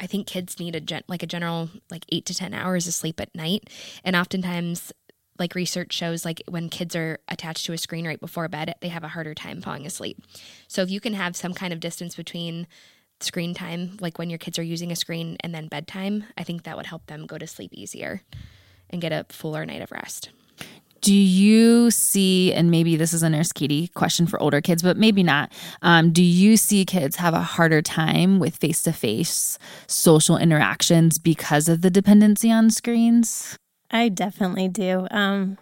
I 0.00 0.06
think 0.06 0.26
kids 0.26 0.58
need 0.58 0.76
a 0.76 0.80
gen- 0.80 1.04
like 1.08 1.22
a 1.22 1.26
general 1.26 1.70
like 1.90 2.04
8 2.10 2.24
to 2.26 2.34
10 2.34 2.54
hours 2.54 2.86
of 2.86 2.94
sleep 2.94 3.20
at 3.20 3.34
night 3.34 3.68
and 4.04 4.14
oftentimes 4.16 4.92
like 5.38 5.54
research 5.54 5.92
shows 5.92 6.24
like 6.24 6.42
when 6.48 6.68
kids 6.68 6.96
are 6.96 7.18
attached 7.28 7.66
to 7.66 7.72
a 7.72 7.78
screen 7.78 8.06
right 8.06 8.20
before 8.20 8.48
bed 8.48 8.74
they 8.80 8.88
have 8.88 9.04
a 9.04 9.08
harder 9.08 9.34
time 9.34 9.60
falling 9.60 9.86
asleep. 9.86 10.20
So 10.66 10.82
if 10.82 10.90
you 10.90 11.00
can 11.00 11.14
have 11.14 11.36
some 11.36 11.54
kind 11.54 11.72
of 11.72 11.80
distance 11.80 12.16
between 12.16 12.66
screen 13.20 13.54
time 13.54 13.96
like 14.00 14.18
when 14.18 14.30
your 14.30 14.38
kids 14.38 14.58
are 14.58 14.64
using 14.64 14.92
a 14.92 14.96
screen 14.96 15.36
and 15.40 15.54
then 15.54 15.68
bedtime, 15.68 16.24
I 16.36 16.44
think 16.44 16.64
that 16.64 16.76
would 16.76 16.86
help 16.86 17.06
them 17.06 17.26
go 17.26 17.38
to 17.38 17.46
sleep 17.46 17.72
easier 17.72 18.22
and 18.90 19.00
get 19.00 19.12
a 19.12 19.26
fuller 19.28 19.66
night 19.66 19.82
of 19.82 19.92
rest. 19.92 20.30
Do 21.00 21.14
you 21.14 21.90
see, 21.90 22.52
and 22.52 22.70
maybe 22.70 22.96
this 22.96 23.12
is 23.12 23.22
a 23.22 23.30
Nurse 23.30 23.52
Kati 23.52 23.92
question 23.94 24.26
for 24.26 24.40
older 24.42 24.60
kids, 24.60 24.82
but 24.82 24.96
maybe 24.96 25.22
not. 25.22 25.52
Um, 25.82 26.12
do 26.12 26.22
you 26.22 26.56
see 26.56 26.84
kids 26.84 27.16
have 27.16 27.34
a 27.34 27.40
harder 27.40 27.82
time 27.82 28.38
with 28.38 28.56
face 28.56 28.82
to 28.82 28.92
face 28.92 29.58
social 29.86 30.36
interactions 30.36 31.18
because 31.18 31.68
of 31.68 31.82
the 31.82 31.90
dependency 31.90 32.50
on 32.50 32.70
screens? 32.70 33.56
I 33.90 34.08
definitely 34.08 34.68
do. 34.68 35.06
Um, 35.10 35.58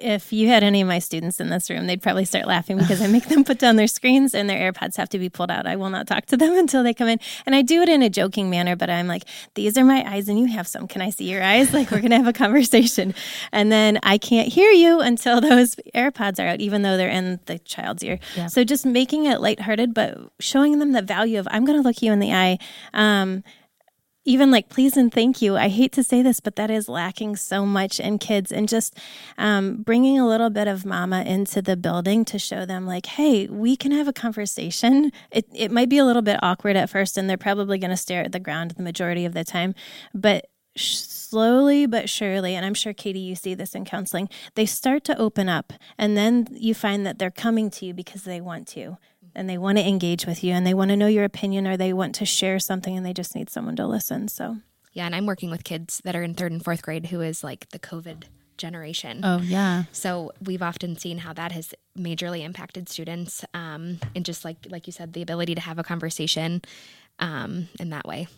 if 0.00 0.32
you 0.32 0.48
had 0.48 0.62
any 0.62 0.80
of 0.80 0.88
my 0.88 0.98
students 0.98 1.40
in 1.40 1.50
this 1.50 1.70
room, 1.70 1.86
they'd 1.86 2.02
probably 2.02 2.24
start 2.24 2.46
laughing 2.46 2.78
because 2.78 3.00
I 3.00 3.06
make 3.06 3.28
them 3.28 3.44
put 3.44 3.58
down 3.58 3.76
their 3.76 3.86
screens 3.86 4.34
and 4.34 4.48
their 4.48 4.72
AirPods 4.72 4.96
have 4.96 5.08
to 5.10 5.18
be 5.18 5.28
pulled 5.28 5.50
out. 5.50 5.66
I 5.66 5.76
will 5.76 5.90
not 5.90 6.06
talk 6.06 6.26
to 6.26 6.36
them 6.36 6.54
until 6.58 6.82
they 6.82 6.94
come 6.94 7.08
in. 7.08 7.20
And 7.46 7.54
I 7.54 7.62
do 7.62 7.82
it 7.82 7.88
in 7.88 8.02
a 8.02 8.10
joking 8.10 8.50
manner, 8.50 8.76
but 8.76 8.90
I'm 8.90 9.06
like, 9.06 9.24
these 9.54 9.76
are 9.76 9.84
my 9.84 10.04
eyes 10.06 10.28
and 10.28 10.38
you 10.38 10.46
have 10.46 10.66
some. 10.66 10.88
Can 10.88 11.02
I 11.02 11.10
see 11.10 11.30
your 11.30 11.42
eyes? 11.42 11.72
Like, 11.72 11.90
we're 11.90 12.00
going 12.00 12.10
to 12.10 12.16
have 12.16 12.28
a 12.28 12.32
conversation. 12.32 13.14
And 13.52 13.70
then 13.70 13.98
I 14.02 14.18
can't 14.18 14.48
hear 14.48 14.70
you 14.70 15.00
until 15.00 15.40
those 15.40 15.76
AirPods 15.94 16.38
are 16.38 16.48
out, 16.48 16.60
even 16.60 16.82
though 16.82 16.96
they're 16.96 17.08
in 17.08 17.40
the 17.46 17.58
child's 17.60 18.02
ear. 18.02 18.18
Yeah. 18.36 18.46
So 18.46 18.64
just 18.64 18.84
making 18.84 19.26
it 19.26 19.40
lighthearted, 19.40 19.94
but 19.94 20.18
showing 20.40 20.78
them 20.78 20.92
the 20.92 21.02
value 21.02 21.38
of, 21.38 21.46
I'm 21.50 21.64
going 21.64 21.80
to 21.80 21.86
look 21.86 22.02
you 22.02 22.12
in 22.12 22.20
the 22.20 22.32
eye. 22.32 22.58
Um, 22.92 23.44
even 24.24 24.50
like 24.50 24.68
please 24.68 24.96
and 24.96 25.12
thank 25.12 25.42
you. 25.42 25.56
I 25.56 25.68
hate 25.68 25.92
to 25.92 26.02
say 26.02 26.22
this, 26.22 26.40
but 26.40 26.56
that 26.56 26.70
is 26.70 26.88
lacking 26.88 27.36
so 27.36 27.66
much 27.66 28.00
in 28.00 28.18
kids 28.18 28.50
and 28.50 28.68
just 28.68 28.96
um, 29.38 29.82
bringing 29.82 30.18
a 30.18 30.26
little 30.26 30.50
bit 30.50 30.68
of 30.68 30.84
mama 30.84 31.22
into 31.22 31.60
the 31.60 31.76
building 31.76 32.24
to 32.26 32.38
show 32.38 32.64
them 32.64 32.86
like, 32.86 33.06
hey, 33.06 33.46
we 33.46 33.76
can 33.76 33.92
have 33.92 34.08
a 34.08 34.12
conversation. 34.12 35.12
It, 35.30 35.46
it 35.54 35.70
might 35.70 35.88
be 35.88 35.98
a 35.98 36.04
little 36.04 36.22
bit 36.22 36.38
awkward 36.42 36.76
at 36.76 36.90
first 36.90 37.18
and 37.18 37.28
they're 37.28 37.36
probably 37.36 37.78
going 37.78 37.90
to 37.90 37.96
stare 37.96 38.24
at 38.24 38.32
the 38.32 38.40
ground 38.40 38.72
the 38.72 38.82
majority 38.82 39.24
of 39.24 39.34
the 39.34 39.44
time, 39.44 39.74
but 40.14 40.46
slowly 40.76 41.86
but 41.86 42.08
surely, 42.08 42.54
and 42.54 42.66
I'm 42.66 42.74
sure 42.74 42.92
Katie, 42.92 43.20
you 43.20 43.34
see 43.34 43.54
this 43.54 43.74
in 43.74 43.84
counseling, 43.84 44.28
they 44.54 44.66
start 44.66 45.04
to 45.04 45.18
open 45.18 45.48
up 45.48 45.72
and 45.98 46.16
then 46.16 46.48
you 46.50 46.74
find 46.74 47.06
that 47.06 47.18
they're 47.18 47.30
coming 47.30 47.70
to 47.70 47.86
you 47.86 47.94
because 47.94 48.24
they 48.24 48.40
want 48.40 48.66
to 48.68 48.96
and 49.34 49.48
they 49.48 49.58
want 49.58 49.78
to 49.78 49.86
engage 49.86 50.26
with 50.26 50.44
you 50.44 50.52
and 50.52 50.66
they 50.66 50.74
want 50.74 50.90
to 50.90 50.96
know 50.96 51.06
your 51.06 51.24
opinion 51.24 51.66
or 51.66 51.76
they 51.76 51.92
want 51.92 52.14
to 52.16 52.24
share 52.24 52.58
something 52.58 52.96
and 52.96 53.04
they 53.04 53.12
just 53.12 53.34
need 53.34 53.50
someone 53.50 53.76
to 53.76 53.86
listen. 53.86 54.28
So, 54.28 54.58
yeah, 54.92 55.06
and 55.06 55.14
I'm 55.14 55.26
working 55.26 55.50
with 55.50 55.64
kids 55.64 56.00
that 56.04 56.14
are 56.14 56.22
in 56.22 56.34
third 56.34 56.52
and 56.52 56.64
fourth 56.64 56.82
grade 56.82 57.06
who 57.06 57.20
is 57.20 57.42
like 57.42 57.68
the 57.70 57.78
COVID 57.78 58.24
generation. 58.56 59.20
Oh, 59.24 59.40
yeah. 59.40 59.84
So 59.92 60.32
we've 60.42 60.62
often 60.62 60.96
seen 60.96 61.18
how 61.18 61.32
that 61.32 61.52
has 61.52 61.74
majorly 61.98 62.44
impacted 62.44 62.88
students, 62.88 63.44
um, 63.54 63.98
and 64.14 64.24
just 64.24 64.44
like 64.44 64.58
like 64.68 64.86
you 64.86 64.92
said, 64.92 65.12
the 65.12 65.22
ability 65.22 65.54
to 65.54 65.60
have 65.60 65.78
a 65.78 65.84
conversation 65.84 66.62
um, 67.18 67.68
in 67.80 67.90
that 67.90 68.06
way. 68.06 68.28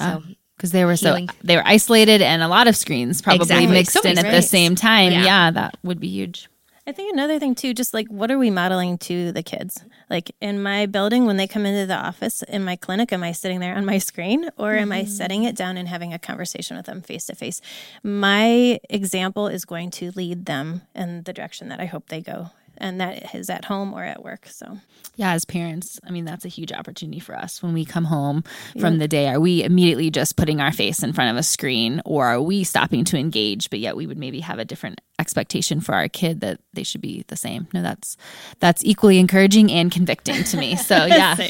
Yeah. 0.00 0.14
So 0.14 0.22
because 0.56 0.72
they 0.72 0.84
were 0.84 0.94
healing. 0.94 1.28
so 1.28 1.34
they 1.44 1.56
were 1.56 1.62
isolated 1.64 2.20
and 2.20 2.42
a 2.42 2.48
lot 2.48 2.66
of 2.66 2.76
screens 2.76 3.22
probably 3.22 3.42
exactly. 3.42 3.66
mixed 3.68 3.92
so 3.92 4.08
in 4.08 4.18
at 4.18 4.30
the 4.30 4.42
same 4.42 4.74
time. 4.74 5.12
Yeah. 5.12 5.24
yeah, 5.24 5.50
that 5.52 5.78
would 5.84 6.00
be 6.00 6.08
huge. 6.08 6.48
I 6.88 6.92
think 6.92 7.12
another 7.12 7.38
thing 7.38 7.54
too, 7.54 7.74
just 7.74 7.92
like 7.92 8.06
what 8.08 8.30
are 8.30 8.38
we 8.38 8.48
modeling 8.48 8.96
to 8.98 9.30
the 9.30 9.42
kids? 9.42 9.84
Like 10.08 10.34
in 10.40 10.62
my 10.62 10.86
building, 10.86 11.26
when 11.26 11.36
they 11.36 11.46
come 11.46 11.66
into 11.66 11.84
the 11.84 11.94
office 11.94 12.42
in 12.42 12.64
my 12.64 12.76
clinic, 12.76 13.12
am 13.12 13.22
I 13.22 13.32
sitting 13.32 13.60
there 13.60 13.76
on 13.76 13.84
my 13.84 13.98
screen 13.98 14.48
or 14.56 14.70
mm-hmm. 14.70 14.78
am 14.78 14.92
I 14.92 15.02
mm-hmm. 15.02 15.10
setting 15.10 15.44
it 15.44 15.54
down 15.54 15.76
and 15.76 15.86
having 15.86 16.14
a 16.14 16.18
conversation 16.18 16.78
with 16.78 16.86
them 16.86 17.02
face 17.02 17.26
to 17.26 17.34
face? 17.34 17.60
My 18.02 18.80
example 18.88 19.48
is 19.48 19.66
going 19.66 19.90
to 19.92 20.12
lead 20.12 20.46
them 20.46 20.80
in 20.94 21.24
the 21.24 21.34
direction 21.34 21.68
that 21.68 21.78
I 21.78 21.84
hope 21.84 22.08
they 22.08 22.22
go 22.22 22.52
and 22.78 23.00
that 23.00 23.34
is 23.34 23.50
at 23.50 23.66
home 23.66 23.92
or 23.92 24.02
at 24.02 24.22
work. 24.22 24.46
So, 24.46 24.78
yeah, 25.16 25.32
as 25.32 25.44
parents, 25.44 26.00
I 26.06 26.10
mean, 26.10 26.24
that's 26.24 26.44
a 26.44 26.48
huge 26.48 26.72
opportunity 26.72 27.20
for 27.20 27.36
us 27.36 27.62
when 27.62 27.74
we 27.74 27.84
come 27.84 28.04
home 28.04 28.44
from 28.80 28.98
the 28.98 29.08
day. 29.08 29.28
Are 29.28 29.40
we 29.40 29.62
immediately 29.62 30.10
just 30.10 30.36
putting 30.36 30.60
our 30.60 30.72
face 30.72 31.02
in 31.02 31.12
front 31.12 31.30
of 31.30 31.36
a 31.36 31.42
screen 31.42 32.00
or 32.04 32.26
are 32.26 32.40
we 32.40 32.64
stopping 32.64 33.04
to 33.06 33.18
engage, 33.18 33.70
but 33.70 33.78
yet 33.78 33.96
we 33.96 34.06
would 34.06 34.18
maybe 34.18 34.40
have 34.40 34.58
a 34.58 34.64
different 34.64 35.00
expectation 35.18 35.80
for 35.80 35.94
our 35.94 36.08
kid 36.08 36.40
that 36.40 36.60
they 36.72 36.82
should 36.82 37.00
be 37.00 37.24
the 37.28 37.36
same? 37.36 37.68
No, 37.74 37.82
that's 37.82 38.16
that's 38.60 38.84
equally 38.84 39.18
encouraging 39.18 39.70
and 39.70 39.90
convicting 39.92 40.44
to 40.44 40.56
me. 40.56 40.76
So, 40.76 40.96
yeah. 41.06 41.36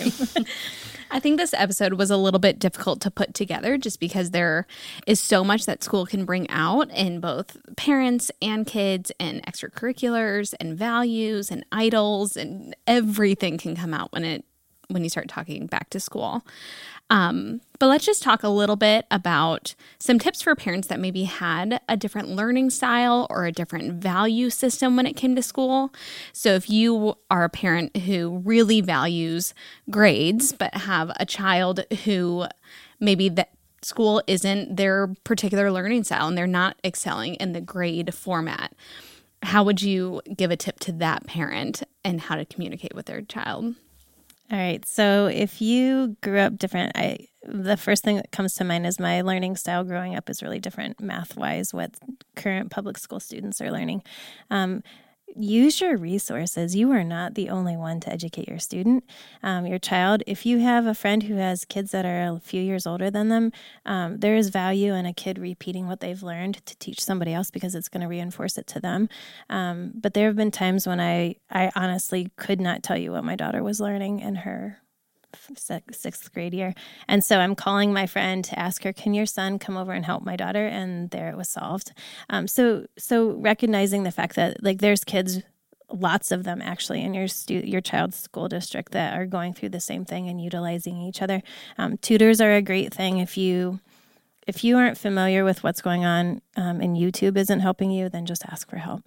I 1.10 1.20
think 1.20 1.38
this 1.38 1.54
episode 1.54 1.94
was 1.94 2.10
a 2.10 2.16
little 2.16 2.40
bit 2.40 2.58
difficult 2.58 3.00
to 3.02 3.10
put 3.10 3.34
together 3.34 3.78
just 3.78 4.00
because 4.00 4.30
there 4.30 4.66
is 5.06 5.20
so 5.20 5.42
much 5.42 5.66
that 5.66 5.82
school 5.82 6.06
can 6.06 6.24
bring 6.24 6.48
out 6.50 6.90
in 6.90 7.20
both 7.20 7.56
parents 7.76 8.30
and 8.42 8.66
kids 8.66 9.10
and 9.18 9.44
extracurriculars 9.46 10.54
and 10.60 10.76
values 10.76 11.50
and 11.50 11.64
idols 11.72 12.36
and 12.36 12.76
everything 12.86 13.58
can 13.58 13.74
come 13.74 13.94
out 13.94 14.12
when 14.12 14.24
it 14.24 14.44
when 14.88 15.04
you 15.04 15.10
start 15.10 15.28
talking 15.28 15.66
back 15.66 15.90
to 15.90 16.00
school. 16.00 16.42
Um, 17.10 17.62
but 17.78 17.86
let's 17.86 18.04
just 18.04 18.22
talk 18.22 18.42
a 18.42 18.48
little 18.48 18.76
bit 18.76 19.06
about 19.10 19.74
some 19.98 20.18
tips 20.18 20.42
for 20.42 20.54
parents 20.54 20.88
that 20.88 21.00
maybe 21.00 21.24
had 21.24 21.80
a 21.88 21.96
different 21.96 22.28
learning 22.28 22.70
style 22.70 23.26
or 23.30 23.46
a 23.46 23.52
different 23.52 23.94
value 23.94 24.50
system 24.50 24.96
when 24.96 25.06
it 25.06 25.14
came 25.14 25.34
to 25.36 25.42
school. 25.42 25.92
So, 26.32 26.54
if 26.54 26.68
you 26.68 27.14
are 27.30 27.44
a 27.44 27.48
parent 27.48 27.96
who 27.98 28.42
really 28.44 28.80
values 28.80 29.54
grades, 29.90 30.52
but 30.52 30.74
have 30.74 31.10
a 31.18 31.24
child 31.24 31.84
who 32.04 32.46
maybe 33.00 33.28
that 33.30 33.50
school 33.80 34.22
isn't 34.26 34.76
their 34.76 35.14
particular 35.24 35.70
learning 35.70 36.04
style 36.04 36.28
and 36.28 36.36
they're 36.36 36.46
not 36.46 36.76
excelling 36.84 37.34
in 37.36 37.52
the 37.52 37.60
grade 37.60 38.12
format, 38.12 38.74
how 39.42 39.62
would 39.62 39.80
you 39.80 40.20
give 40.36 40.50
a 40.50 40.56
tip 40.56 40.80
to 40.80 40.92
that 40.92 41.26
parent 41.26 41.82
and 42.04 42.22
how 42.22 42.34
to 42.34 42.44
communicate 42.44 42.94
with 42.94 43.06
their 43.06 43.22
child? 43.22 43.76
All 44.50 44.58
right. 44.58 44.86
So 44.86 45.26
if 45.26 45.60
you 45.60 46.16
grew 46.22 46.38
up 46.38 46.56
different, 46.56 46.92
I 46.94 47.28
the 47.42 47.76
first 47.76 48.04
thing 48.04 48.16
that 48.16 48.30
comes 48.30 48.54
to 48.54 48.64
mind 48.64 48.86
is 48.86 48.98
my 48.98 49.22
learning 49.22 49.56
style 49.56 49.84
growing 49.84 50.14
up 50.16 50.28
is 50.28 50.42
really 50.42 50.58
different 50.58 51.00
math 51.00 51.36
wise 51.36 51.72
what 51.72 51.94
current 52.36 52.70
public 52.70 52.98
school 52.98 53.20
students 53.20 53.60
are 53.60 53.70
learning. 53.70 54.02
Um, 54.50 54.82
use 55.36 55.80
your 55.80 55.96
resources. 55.96 56.74
You 56.74 56.90
are 56.92 57.04
not 57.04 57.34
the 57.34 57.48
only 57.48 57.76
one 57.76 58.00
to 58.00 58.12
educate 58.12 58.48
your 58.48 58.58
student, 58.58 59.04
um, 59.42 59.66
your 59.66 59.78
child. 59.78 60.22
If 60.26 60.44
you 60.44 60.58
have 60.58 60.86
a 60.86 60.94
friend 60.94 61.22
who 61.22 61.36
has 61.36 61.64
kids 61.64 61.92
that 61.92 62.04
are 62.04 62.36
a 62.36 62.40
few 62.40 62.60
years 62.60 62.86
older 62.86 63.10
than 63.10 63.28
them, 63.28 63.52
um, 63.86 64.18
there 64.18 64.36
is 64.36 64.48
value 64.48 64.94
in 64.94 65.06
a 65.06 65.12
kid 65.12 65.38
repeating 65.38 65.86
what 65.86 66.00
they've 66.00 66.22
learned 66.22 66.64
to 66.66 66.76
teach 66.78 67.00
somebody 67.00 67.32
else 67.32 67.50
because 67.50 67.74
it's 67.74 67.88
going 67.88 68.02
to 68.02 68.08
reinforce 68.08 68.58
it 68.58 68.66
to 68.68 68.80
them. 68.80 69.08
Um, 69.48 69.92
but 69.94 70.14
there 70.14 70.26
have 70.26 70.36
been 70.36 70.50
times 70.50 70.86
when 70.86 71.00
I, 71.00 71.36
I 71.50 71.70
honestly 71.76 72.30
could 72.36 72.60
not 72.60 72.82
tell 72.82 72.98
you 72.98 73.12
what 73.12 73.24
my 73.24 73.36
daughter 73.36 73.62
was 73.62 73.80
learning 73.80 74.20
in 74.20 74.36
her 74.36 74.80
sixth 75.56 76.32
grade 76.32 76.54
year. 76.54 76.74
And 77.06 77.24
so 77.24 77.38
I'm 77.38 77.54
calling 77.54 77.92
my 77.92 78.06
friend 78.06 78.44
to 78.44 78.58
ask 78.58 78.82
her, 78.84 78.92
can 78.92 79.14
your 79.14 79.26
son 79.26 79.58
come 79.58 79.76
over 79.76 79.92
and 79.92 80.04
help 80.04 80.24
my 80.24 80.36
daughter? 80.36 80.66
And 80.66 81.10
there 81.10 81.30
it 81.30 81.36
was 81.36 81.48
solved. 81.48 81.92
Um, 82.30 82.48
so, 82.48 82.86
so 82.96 83.32
recognizing 83.32 84.04
the 84.04 84.10
fact 84.10 84.36
that 84.36 84.62
like 84.62 84.78
there's 84.78 85.04
kids, 85.04 85.42
lots 85.90 86.30
of 86.30 86.44
them 86.44 86.60
actually 86.60 87.02
in 87.02 87.14
your 87.14 87.28
stu- 87.28 87.66
your 87.66 87.80
child's 87.80 88.16
school 88.16 88.48
district 88.48 88.92
that 88.92 89.18
are 89.18 89.26
going 89.26 89.54
through 89.54 89.70
the 89.70 89.80
same 89.80 90.04
thing 90.04 90.28
and 90.28 90.40
utilizing 90.40 91.00
each 91.00 91.22
other. 91.22 91.42
Um, 91.78 91.96
tutors 91.98 92.40
are 92.40 92.54
a 92.54 92.62
great 92.62 92.92
thing 92.92 93.18
if 93.18 93.36
you 93.36 93.80
if 94.46 94.64
you 94.64 94.78
aren't 94.78 94.96
familiar 94.96 95.44
with 95.44 95.62
what's 95.62 95.82
going 95.82 96.06
on 96.06 96.40
um, 96.56 96.80
and 96.80 96.96
YouTube 96.96 97.36
isn't 97.36 97.60
helping 97.60 97.90
you, 97.90 98.08
then 98.08 98.24
just 98.24 98.44
ask 98.46 98.68
for 98.70 98.78
help. 98.78 99.02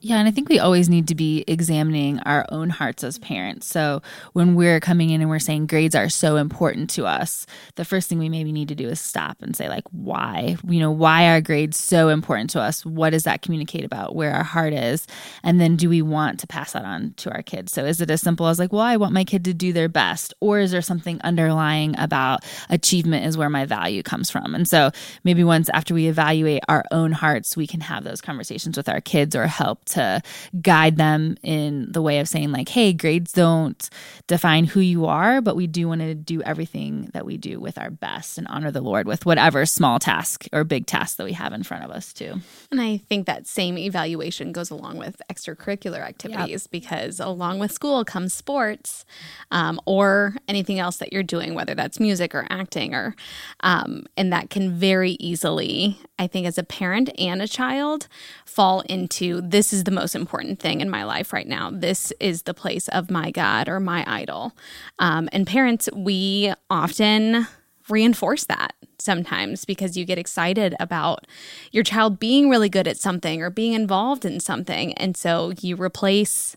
Yeah, 0.00 0.18
and 0.18 0.28
I 0.28 0.30
think 0.30 0.48
we 0.48 0.60
always 0.60 0.88
need 0.88 1.08
to 1.08 1.16
be 1.16 1.42
examining 1.48 2.20
our 2.20 2.46
own 2.50 2.70
hearts 2.70 3.02
as 3.02 3.18
parents. 3.18 3.66
So 3.66 4.00
when 4.32 4.54
we're 4.54 4.78
coming 4.78 5.10
in 5.10 5.20
and 5.20 5.28
we're 5.28 5.40
saying 5.40 5.66
grades 5.66 5.96
are 5.96 6.08
so 6.08 6.36
important 6.36 6.88
to 6.90 7.04
us, 7.04 7.46
the 7.74 7.84
first 7.84 8.08
thing 8.08 8.20
we 8.20 8.28
maybe 8.28 8.52
need 8.52 8.68
to 8.68 8.76
do 8.76 8.88
is 8.88 9.00
stop 9.00 9.38
and 9.42 9.56
say, 9.56 9.68
like, 9.68 9.82
why? 9.90 10.56
You 10.68 10.78
know, 10.78 10.92
why 10.92 11.28
are 11.30 11.40
grades 11.40 11.76
so 11.76 12.10
important 12.10 12.50
to 12.50 12.60
us? 12.60 12.86
What 12.86 13.10
does 13.10 13.24
that 13.24 13.42
communicate 13.42 13.84
about 13.84 14.14
where 14.14 14.32
our 14.32 14.44
heart 14.44 14.72
is? 14.72 15.04
And 15.42 15.60
then 15.60 15.74
do 15.74 15.88
we 15.88 16.00
want 16.00 16.38
to 16.40 16.46
pass 16.46 16.74
that 16.74 16.84
on 16.84 17.14
to 17.16 17.32
our 17.32 17.42
kids? 17.42 17.72
So 17.72 17.84
is 17.84 18.00
it 18.00 18.08
as 18.08 18.22
simple 18.22 18.46
as, 18.46 18.60
like, 18.60 18.72
well, 18.72 18.82
I 18.82 18.98
want 18.98 19.14
my 19.14 19.24
kid 19.24 19.44
to 19.46 19.52
do 19.52 19.72
their 19.72 19.88
best? 19.88 20.32
Or 20.38 20.60
is 20.60 20.70
there 20.70 20.80
something 20.80 21.20
underlying 21.22 21.98
about 21.98 22.44
achievement 22.70 23.26
is 23.26 23.36
where 23.36 23.50
my 23.50 23.66
value 23.66 24.04
comes 24.04 24.30
from? 24.30 24.54
And 24.54 24.68
so 24.68 24.92
maybe 25.24 25.42
once 25.42 25.68
after 25.70 25.92
we 25.92 26.06
evaluate 26.06 26.62
our 26.68 26.84
own 26.92 27.10
hearts, 27.10 27.56
we 27.56 27.66
can 27.66 27.80
have 27.80 28.04
those 28.04 28.20
conversations 28.20 28.76
with 28.76 28.88
our 28.88 29.00
kids 29.00 29.34
or 29.34 29.47
help 29.48 29.84
to 29.86 30.22
guide 30.60 30.96
them 30.96 31.36
in 31.42 31.90
the 31.90 32.02
way 32.02 32.20
of 32.20 32.28
saying, 32.28 32.52
like, 32.52 32.68
hey, 32.68 32.92
grades 32.92 33.32
don't 33.32 33.88
define 34.26 34.64
who 34.64 34.80
you 34.80 35.06
are, 35.06 35.40
but 35.40 35.56
we 35.56 35.66
do 35.66 35.88
want 35.88 36.00
to 36.00 36.14
do 36.14 36.42
everything 36.42 37.10
that 37.12 37.26
we 37.26 37.36
do 37.36 37.58
with 37.58 37.78
our 37.78 37.90
best 37.90 38.38
and 38.38 38.46
honor 38.48 38.70
the 38.70 38.80
Lord 38.80 39.06
with 39.06 39.26
whatever 39.26 39.66
small 39.66 39.98
task 39.98 40.46
or 40.52 40.64
big 40.64 40.86
task 40.86 41.16
that 41.16 41.24
we 41.24 41.32
have 41.32 41.52
in 41.52 41.62
front 41.62 41.84
of 41.84 41.90
us, 41.90 42.12
too. 42.12 42.40
And 42.70 42.80
I 42.80 42.98
think 42.98 43.26
that 43.26 43.46
same 43.46 43.78
evaluation 43.78 44.52
goes 44.52 44.70
along 44.70 44.98
with 44.98 45.20
extracurricular 45.30 46.00
activities 46.00 46.64
yep. 46.64 46.70
because 46.70 47.20
along 47.20 47.58
with 47.58 47.72
school 47.72 48.04
comes 48.04 48.32
sports 48.32 49.04
um, 49.50 49.80
or 49.86 50.36
anything 50.46 50.78
else 50.78 50.98
that 50.98 51.12
you're 51.12 51.22
doing, 51.22 51.54
whether 51.54 51.74
that's 51.74 51.98
music 51.98 52.34
or 52.34 52.46
acting, 52.50 52.94
or 52.94 53.14
um, 53.60 54.04
and 54.16 54.32
that 54.32 54.50
can 54.50 54.72
very 54.72 55.12
easily, 55.12 55.98
I 56.18 56.26
think, 56.26 56.46
as 56.46 56.58
a 56.58 56.62
parent 56.62 57.10
and 57.18 57.40
a 57.40 57.48
child, 57.48 58.08
fall 58.44 58.80
into 58.82 59.37
this 59.40 59.72
is 59.72 59.84
the 59.84 59.90
most 59.90 60.14
important 60.14 60.60
thing 60.60 60.80
in 60.80 60.90
my 60.90 61.04
life 61.04 61.32
right 61.32 61.46
now. 61.46 61.70
This 61.70 62.12
is 62.20 62.42
the 62.42 62.54
place 62.54 62.88
of 62.88 63.10
my 63.10 63.30
God 63.30 63.68
or 63.68 63.80
my 63.80 64.04
idol. 64.06 64.52
Um, 64.98 65.28
and 65.32 65.46
parents, 65.46 65.88
we 65.94 66.52
often 66.70 67.46
reinforce 67.88 68.44
that 68.44 68.74
sometimes 68.98 69.64
because 69.64 69.96
you 69.96 70.04
get 70.04 70.18
excited 70.18 70.74
about 70.80 71.26
your 71.72 71.84
child 71.84 72.18
being 72.18 72.50
really 72.50 72.68
good 72.68 72.86
at 72.88 72.98
something 72.98 73.42
or 73.42 73.50
being 73.50 73.72
involved 73.72 74.24
in 74.24 74.40
something. 74.40 74.92
And 74.94 75.16
so 75.16 75.52
you 75.60 75.76
replace 75.76 76.56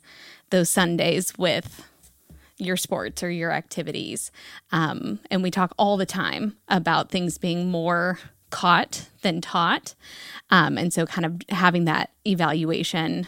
those 0.50 0.70
Sundays 0.70 1.38
with 1.38 1.88
your 2.58 2.78
sports 2.78 3.24
or 3.24 3.32
your 3.32 3.52
activities. 3.52 4.32
Um, 4.72 5.20
and 5.32 5.41
we 5.41 5.52
talk 5.52 5.74
all 5.78 5.98
the 5.98 6.06
time 6.06 6.58
about 6.67 7.10
things 7.10 7.38
being 7.38 7.70
more 7.70 8.20
caught 8.52 9.10
than 9.22 9.42
taught. 9.42 9.96
Um, 10.50 10.78
and 10.78 10.94
so, 10.94 11.06
kind 11.06 11.26
of 11.26 11.42
having 11.50 11.86
that 11.86 12.12
evaluation 12.26 13.28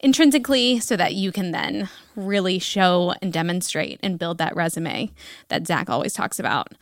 intrinsically 0.00 0.78
so 0.80 0.96
that 0.96 1.14
you 1.14 1.32
can 1.32 1.52
then 1.52 1.88
really 2.14 2.58
show 2.58 3.14
and 3.22 3.32
demonstrate 3.32 3.98
and 4.02 4.18
build 4.18 4.38
that 4.38 4.54
resume 4.54 5.10
that 5.48 5.66
Zach 5.66 5.88
always 5.88 6.12
talks 6.12 6.38
about 6.38 6.72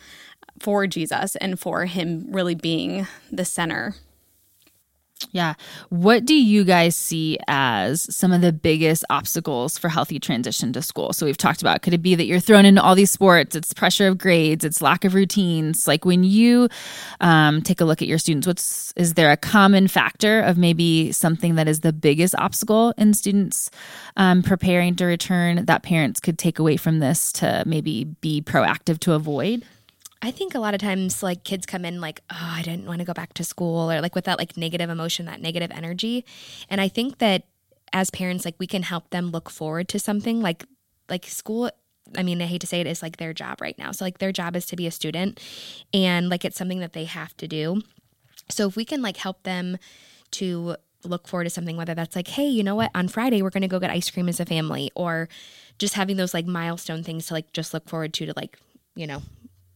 for 0.59 0.87
Jesus 0.87 1.37
and 1.37 1.59
for 1.59 1.85
him 1.85 2.27
really 2.29 2.55
being 2.55 3.07
the 3.31 3.45
center 3.45 3.95
yeah. 5.31 5.55
What 5.89 6.25
do 6.25 6.35
you 6.35 6.65
guys 6.65 6.97
see 6.97 7.39
as 7.49 8.15
some 8.15 8.33
of 8.33 8.41
the 8.41 8.53
biggest 8.53 9.05
obstacles 9.11 9.79
for 9.79 9.89
healthy 9.89 10.19
transition 10.19 10.73
to 10.73 10.83
school? 10.83 11.13
So 11.13 11.27
we've 11.27 11.37
talked 11.37 11.61
about 11.61 11.83
could 11.83 11.95
it 11.95 12.03
be 12.03 12.15
that 12.15 12.27
you're 12.27 12.41
thrown 12.41 12.65
into 12.65 12.83
all 12.83 12.95
these 12.95 13.11
sports, 13.11 13.57
it's 13.57 13.73
pressure 13.73 14.09
of 14.09 14.19
grades, 14.19 14.65
it's 14.65 14.83
lack 14.83 15.05
of 15.05 15.15
routines. 15.15 15.87
Like 15.87 16.05
when 16.05 16.25
you 16.25 16.69
um, 17.21 17.63
take 17.63 17.81
a 17.81 17.85
look 17.85 18.03
at 18.03 18.09
your 18.09 18.19
students, 18.19 18.47
what's 18.47 18.93
is 18.97 19.15
there 19.15 19.31
a 19.31 19.37
common 19.37 19.89
factor 19.89 20.41
of 20.41 20.57
maybe 20.57 21.13
something 21.13 21.57
that 21.57 21.69
is 21.69 21.81
the 21.81 21.93
biggest 21.93 22.35
obstacle 22.37 22.95
in 22.97 23.15
students 23.15 23.71
um, 24.17 24.43
preparing 24.43 24.95
to 24.97 25.05
return 25.05 25.65
that 25.65 25.83
parents 25.83 26.21
could 26.21 26.39
take 26.39 26.59
away 26.59 26.77
from 26.77 26.99
this 26.99 27.33
to 27.33 27.63
maybe 27.67 28.05
be 28.05 28.43
proactive 28.43 28.99
to 29.01 29.13
avoid? 29.13 29.65
I 30.25 30.31
think 30.31 30.55
a 30.55 30.59
lot 30.59 30.73
of 30.73 30.81
times 30.81 31.23
like 31.23 31.45
kids 31.45 31.67
come 31.67 31.85
in 31.85 32.01
like, 32.01 32.23
oh, 32.31 32.53
I 32.57 32.63
didn't 32.63 32.87
want 32.87 33.01
to 33.01 33.05
go 33.05 33.13
back 33.13 33.35
to 33.35 33.45
school 33.45 33.93
or 33.93 34.01
like 34.01 34.15
with 34.15 34.25
that 34.25 34.39
like 34.39 34.57
negative 34.57 34.89
emotion, 34.89 35.27
that 35.27 35.41
negative 35.41 35.71
energy. 35.71 36.25
And 36.71 36.81
I 36.81 36.89
think 36.89 37.19
that 37.19 37.45
as 37.93 38.11
parents, 38.11 38.47
like 38.47 38.55
we 38.59 38.67
can 38.67 38.83
help 38.83 39.11
them 39.11 39.31
look 39.31 39.51
forward 39.51 39.89
to 39.89 39.99
something 39.99 40.41
like 40.41 40.65
like 41.11 41.27
school 41.27 41.71
I 42.17 42.23
mean, 42.23 42.41
I 42.41 42.47
hate 42.47 42.61
to 42.61 42.67
say 42.67 42.81
it, 42.81 42.87
is 42.87 43.03
like 43.03 43.17
their 43.17 43.33
job 43.33 43.61
right 43.61 43.79
now. 43.79 43.91
So 43.93 44.05
like 44.05 44.19
their 44.19 44.33
job 44.33 44.57
is 44.57 44.67
to 44.67 44.77
be 44.77 44.87
a 44.87 44.91
student 44.91 45.41
and 45.93 46.29
like 46.29 46.45
it's 46.45 46.57
something 46.57 46.81
that 46.81 46.93
they 46.93 47.05
have 47.05 47.37
to 47.39 47.49
do. 47.49 47.83
So 48.51 48.67
if 48.67 48.77
we 48.77 48.85
can 48.85 49.03
like 49.03 49.17
help 49.17 49.43
them 49.43 49.79
to 50.33 50.77
look 51.03 51.29
forward 51.29 51.45
to 51.45 51.51
something, 51.51 51.77
whether 51.77 51.95
that's 51.95 52.17
like, 52.17 52.29
hey, 52.29 52.47
you 52.47 52.63
know 52.63 52.75
what, 52.75 52.91
on 52.95 53.09
Friday 53.09 53.43
we're 53.43 53.51
gonna 53.51 53.69
go 53.69 53.79
get 53.79 53.91
ice 53.91 54.11
cream 54.11 54.29
as 54.29 54.41
a 54.41 54.47
family, 54.47 54.91
or 54.95 55.29
just 55.79 55.95
having 55.95 56.17
those 56.17 56.33
like 56.33 56.47
milestone 56.47 57.03
things 57.03 57.27
to 57.27 57.35
like 57.35 57.53
just 57.53 57.75
look 57.75 57.89
forward 57.89 58.15
to 58.15 58.27
to 58.27 58.33
like, 58.37 58.59
you 58.95 59.07
know, 59.07 59.23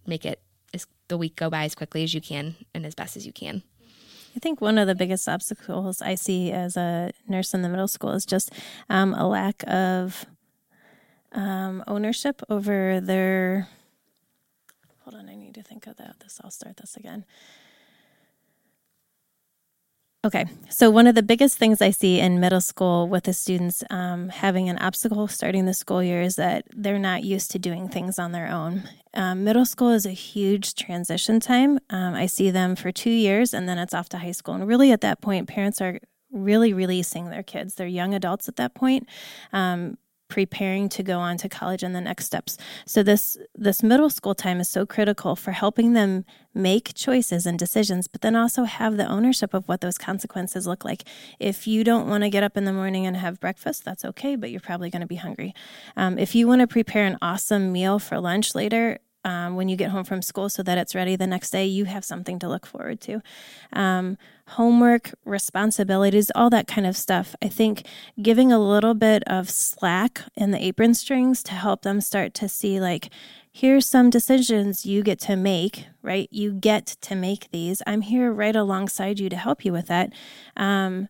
make 0.08 0.24
it 0.24 0.40
as 0.74 0.86
the 1.08 1.18
week 1.18 1.36
go 1.36 1.50
by 1.50 1.64
as 1.64 1.74
quickly 1.74 2.02
as 2.02 2.14
you 2.14 2.20
can 2.20 2.56
and 2.74 2.84
as 2.84 2.94
best 2.94 3.16
as 3.16 3.26
you 3.26 3.32
can. 3.32 3.62
I 4.36 4.40
think 4.40 4.60
one 4.60 4.78
of 4.78 4.86
the 4.86 4.94
biggest 4.94 5.28
obstacles 5.28 6.02
I 6.02 6.14
see 6.14 6.52
as 6.52 6.76
a 6.76 7.12
nurse 7.26 7.54
in 7.54 7.62
the 7.62 7.68
middle 7.68 7.88
school 7.88 8.12
is 8.12 8.24
just 8.24 8.52
um, 8.88 9.14
a 9.14 9.26
lack 9.26 9.64
of 9.66 10.26
um, 11.32 11.82
ownership 11.86 12.42
over 12.48 13.00
their. 13.00 13.68
Hold 15.04 15.16
on, 15.16 15.28
I 15.28 15.34
need 15.34 15.54
to 15.54 15.62
think 15.62 15.86
of 15.86 15.96
that. 15.96 16.20
This. 16.20 16.40
I'll 16.44 16.50
start 16.50 16.76
this 16.76 16.96
again. 16.96 17.24
Okay, 20.24 20.46
so 20.68 20.90
one 20.90 21.06
of 21.06 21.14
the 21.14 21.22
biggest 21.22 21.58
things 21.58 21.80
I 21.80 21.90
see 21.90 22.18
in 22.18 22.40
middle 22.40 22.60
school 22.60 23.08
with 23.08 23.22
the 23.22 23.32
students 23.32 23.84
um, 23.88 24.30
having 24.30 24.68
an 24.68 24.76
obstacle 24.78 25.28
starting 25.28 25.64
the 25.64 25.72
school 25.72 26.02
year 26.02 26.22
is 26.22 26.34
that 26.34 26.64
they're 26.74 26.98
not 26.98 27.22
used 27.22 27.52
to 27.52 27.58
doing 27.60 27.88
things 27.88 28.18
on 28.18 28.32
their 28.32 28.48
own. 28.48 28.82
Um, 29.14 29.44
middle 29.44 29.64
school 29.64 29.90
is 29.90 30.06
a 30.06 30.10
huge 30.10 30.74
transition 30.74 31.38
time. 31.38 31.78
Um, 31.88 32.14
I 32.14 32.26
see 32.26 32.50
them 32.50 32.74
for 32.74 32.90
two 32.90 33.10
years 33.10 33.54
and 33.54 33.68
then 33.68 33.78
it's 33.78 33.94
off 33.94 34.08
to 34.08 34.18
high 34.18 34.32
school. 34.32 34.54
And 34.54 34.66
really, 34.66 34.90
at 34.90 35.02
that 35.02 35.20
point, 35.20 35.46
parents 35.46 35.80
are 35.80 36.00
really 36.32 36.72
releasing 36.72 37.30
their 37.30 37.44
kids. 37.44 37.76
They're 37.76 37.86
young 37.86 38.12
adults 38.12 38.48
at 38.48 38.56
that 38.56 38.74
point. 38.74 39.08
Um, 39.52 39.98
preparing 40.28 40.88
to 40.90 41.02
go 41.02 41.18
on 41.18 41.36
to 41.38 41.48
college 41.48 41.82
and 41.82 41.94
the 41.94 42.00
next 42.00 42.26
steps. 42.26 42.56
So 42.86 43.02
this 43.02 43.36
this 43.54 43.82
middle 43.82 44.10
school 44.10 44.34
time 44.34 44.60
is 44.60 44.68
so 44.68 44.86
critical 44.86 45.36
for 45.36 45.52
helping 45.52 45.94
them 45.94 46.24
make 46.54 46.92
choices 46.94 47.46
and 47.46 47.58
decisions, 47.58 48.08
but 48.08 48.20
then 48.20 48.34
also 48.34 48.64
have 48.64 48.96
the 48.96 49.06
ownership 49.06 49.54
of 49.54 49.68
what 49.68 49.80
those 49.80 49.96
consequences 49.96 50.66
look 50.66 50.84
like. 50.84 51.04
If 51.38 51.66
you 51.66 51.84
don't 51.84 52.08
want 52.08 52.24
to 52.24 52.30
get 52.30 52.42
up 52.42 52.56
in 52.56 52.64
the 52.64 52.72
morning 52.72 53.06
and 53.06 53.16
have 53.16 53.40
breakfast, 53.40 53.84
that's 53.84 54.04
okay, 54.04 54.36
but 54.36 54.50
you're 54.50 54.60
probably 54.60 54.90
going 54.90 55.00
to 55.00 55.06
be 55.06 55.16
hungry. 55.16 55.54
Um, 55.96 56.18
if 56.18 56.34
you 56.34 56.48
want 56.48 56.60
to 56.60 56.66
prepare 56.66 57.04
an 57.04 57.18
awesome 57.22 57.72
meal 57.72 57.98
for 57.98 58.20
lunch 58.20 58.54
later, 58.54 58.98
um, 59.24 59.56
when 59.56 59.68
you 59.68 59.76
get 59.76 59.90
home 59.90 60.04
from 60.04 60.22
school 60.22 60.48
so 60.48 60.62
that 60.62 60.78
it's 60.78 60.94
ready 60.94 61.16
the 61.16 61.26
next 61.26 61.50
day, 61.50 61.66
you 61.66 61.86
have 61.86 62.04
something 62.04 62.38
to 62.38 62.48
look 62.48 62.66
forward 62.66 63.00
to. 63.02 63.20
Um, 63.72 64.16
homework, 64.48 65.12
responsibilities, 65.24 66.30
all 66.34 66.50
that 66.50 66.66
kind 66.66 66.86
of 66.86 66.96
stuff. 66.96 67.34
I 67.42 67.48
think 67.48 67.86
giving 68.20 68.52
a 68.52 68.58
little 68.58 68.94
bit 68.94 69.22
of 69.26 69.50
slack 69.50 70.22
in 70.36 70.52
the 70.52 70.62
apron 70.62 70.94
strings 70.94 71.42
to 71.44 71.52
help 71.52 71.82
them 71.82 72.00
start 72.00 72.32
to 72.34 72.48
see, 72.48 72.80
like, 72.80 73.10
here's 73.52 73.86
some 73.86 74.08
decisions 74.08 74.86
you 74.86 75.02
get 75.02 75.18
to 75.20 75.36
make, 75.36 75.86
right? 76.00 76.28
You 76.30 76.52
get 76.52 76.86
to 77.02 77.14
make 77.14 77.50
these. 77.50 77.82
I'm 77.86 78.02
here 78.02 78.32
right 78.32 78.56
alongside 78.56 79.18
you 79.18 79.28
to 79.28 79.36
help 79.36 79.64
you 79.64 79.72
with 79.72 79.88
that. 79.88 80.12
Um, 80.56 81.08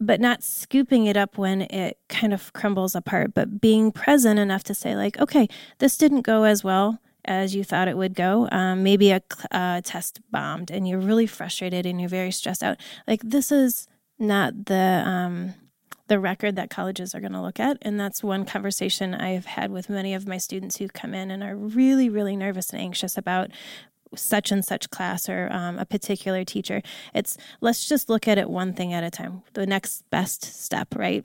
but 0.00 0.20
not 0.20 0.44
scooping 0.44 1.06
it 1.06 1.16
up 1.16 1.38
when 1.38 1.62
it 1.62 1.98
kind 2.08 2.32
of 2.32 2.52
crumbles 2.52 2.94
apart, 2.94 3.34
but 3.34 3.60
being 3.60 3.90
present 3.90 4.38
enough 4.38 4.62
to 4.64 4.74
say, 4.74 4.94
like, 4.94 5.18
okay, 5.18 5.48
this 5.78 5.96
didn't 5.96 6.20
go 6.20 6.44
as 6.44 6.62
well 6.62 7.00
as 7.28 7.54
you 7.54 7.62
thought 7.62 7.86
it 7.86 7.96
would 7.96 8.14
go. 8.14 8.48
Um, 8.50 8.82
maybe 8.82 9.10
a, 9.10 9.22
a 9.52 9.82
test 9.84 10.20
bombed 10.32 10.70
and 10.70 10.88
you're 10.88 10.98
really 10.98 11.26
frustrated 11.26 11.86
and 11.86 12.00
you're 12.00 12.08
very 12.08 12.32
stressed 12.32 12.64
out. 12.64 12.78
Like 13.06 13.20
this 13.22 13.52
is 13.52 13.86
not 14.18 14.66
the 14.66 15.02
um, 15.06 15.54
the 16.08 16.18
record 16.18 16.56
that 16.56 16.70
colleges 16.70 17.14
are 17.14 17.20
going 17.20 17.32
to 17.34 17.42
look 17.42 17.60
at, 17.60 17.76
and 17.82 18.00
that's 18.00 18.24
one 18.24 18.46
conversation 18.46 19.14
I've 19.14 19.44
had 19.44 19.70
with 19.70 19.90
many 19.90 20.14
of 20.14 20.26
my 20.26 20.38
students 20.38 20.78
who 20.78 20.88
come 20.88 21.12
in 21.14 21.30
and 21.30 21.44
are 21.44 21.54
really 21.54 22.08
really 22.08 22.34
nervous 22.34 22.70
and 22.70 22.80
anxious 22.80 23.16
about 23.16 23.50
such 24.14 24.50
and 24.50 24.64
such 24.64 24.88
class 24.88 25.28
or 25.28 25.48
um, 25.52 25.78
a 25.78 25.84
particular 25.84 26.42
teacher. 26.44 26.82
It's 27.14 27.36
let's 27.60 27.86
just 27.86 28.08
look 28.08 28.26
at 28.26 28.38
it 28.38 28.48
one 28.48 28.72
thing 28.72 28.92
at 28.92 29.04
a 29.04 29.10
time. 29.10 29.42
The 29.52 29.66
next 29.66 30.08
best 30.10 30.42
step, 30.42 30.94
right? 30.96 31.24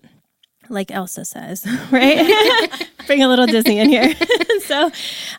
Like 0.70 0.92
Elsa 0.92 1.26
says, 1.26 1.66
right? 1.92 2.90
Bring 3.08 3.24
a 3.24 3.28
little 3.28 3.46
Disney 3.46 3.80
in 3.80 3.90
here. 3.90 4.14
so, 4.66 4.92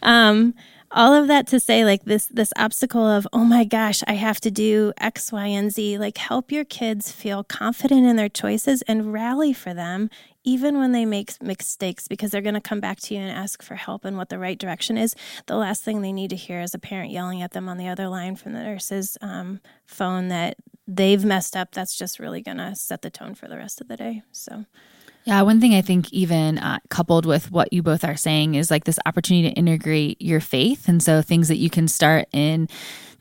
um, 0.02 0.54
all 0.94 1.12
of 1.12 1.26
that 1.26 1.48
to 1.48 1.58
say, 1.58 1.84
like 1.84 2.04
this, 2.04 2.26
this 2.26 2.52
obstacle 2.56 3.04
of, 3.04 3.26
oh 3.32 3.44
my 3.44 3.64
gosh, 3.64 4.02
I 4.06 4.12
have 4.12 4.40
to 4.42 4.50
do 4.50 4.92
X, 4.98 5.32
Y, 5.32 5.46
and 5.46 5.72
Z. 5.72 5.98
Like, 5.98 6.16
help 6.18 6.52
your 6.52 6.64
kids 6.64 7.10
feel 7.10 7.42
confident 7.42 8.06
in 8.06 8.14
their 8.14 8.28
choices 8.28 8.82
and 8.82 9.12
rally 9.12 9.52
for 9.52 9.74
them, 9.74 10.08
even 10.44 10.78
when 10.78 10.92
they 10.92 11.04
make 11.04 11.42
mistakes, 11.42 12.06
because 12.06 12.30
they're 12.30 12.40
going 12.40 12.54
to 12.54 12.60
come 12.60 12.78
back 12.78 13.00
to 13.00 13.14
you 13.14 13.20
and 13.20 13.30
ask 13.30 13.60
for 13.60 13.74
help 13.74 14.04
and 14.04 14.16
what 14.16 14.28
the 14.28 14.38
right 14.38 14.58
direction 14.58 14.96
is. 14.96 15.16
The 15.46 15.56
last 15.56 15.82
thing 15.82 16.00
they 16.00 16.12
need 16.12 16.30
to 16.30 16.36
hear 16.36 16.60
is 16.60 16.74
a 16.74 16.78
parent 16.78 17.10
yelling 17.10 17.42
at 17.42 17.52
them 17.52 17.68
on 17.68 17.76
the 17.76 17.88
other 17.88 18.06
line 18.06 18.36
from 18.36 18.52
the 18.52 18.62
nurse's 18.62 19.18
um, 19.20 19.60
phone 19.86 20.28
that 20.28 20.58
they've 20.86 21.24
messed 21.24 21.56
up. 21.56 21.72
That's 21.72 21.98
just 21.98 22.20
really 22.20 22.40
going 22.40 22.58
to 22.58 22.76
set 22.76 23.02
the 23.02 23.10
tone 23.10 23.34
for 23.34 23.48
the 23.48 23.56
rest 23.56 23.80
of 23.80 23.88
the 23.88 23.96
day. 23.96 24.22
So. 24.30 24.66
Yeah, 25.24 25.40
one 25.40 25.58
thing 25.58 25.74
I 25.74 25.80
think, 25.80 26.12
even 26.12 26.58
uh, 26.58 26.80
coupled 26.90 27.24
with 27.24 27.50
what 27.50 27.72
you 27.72 27.82
both 27.82 28.04
are 28.04 28.16
saying, 28.16 28.56
is 28.56 28.70
like 28.70 28.84
this 28.84 28.98
opportunity 29.06 29.48
to 29.48 29.54
integrate 29.54 30.20
your 30.20 30.40
faith. 30.40 30.86
And 30.86 31.02
so 31.02 31.22
things 31.22 31.48
that 31.48 31.56
you 31.56 31.70
can 31.70 31.88
start 31.88 32.28
in 32.32 32.68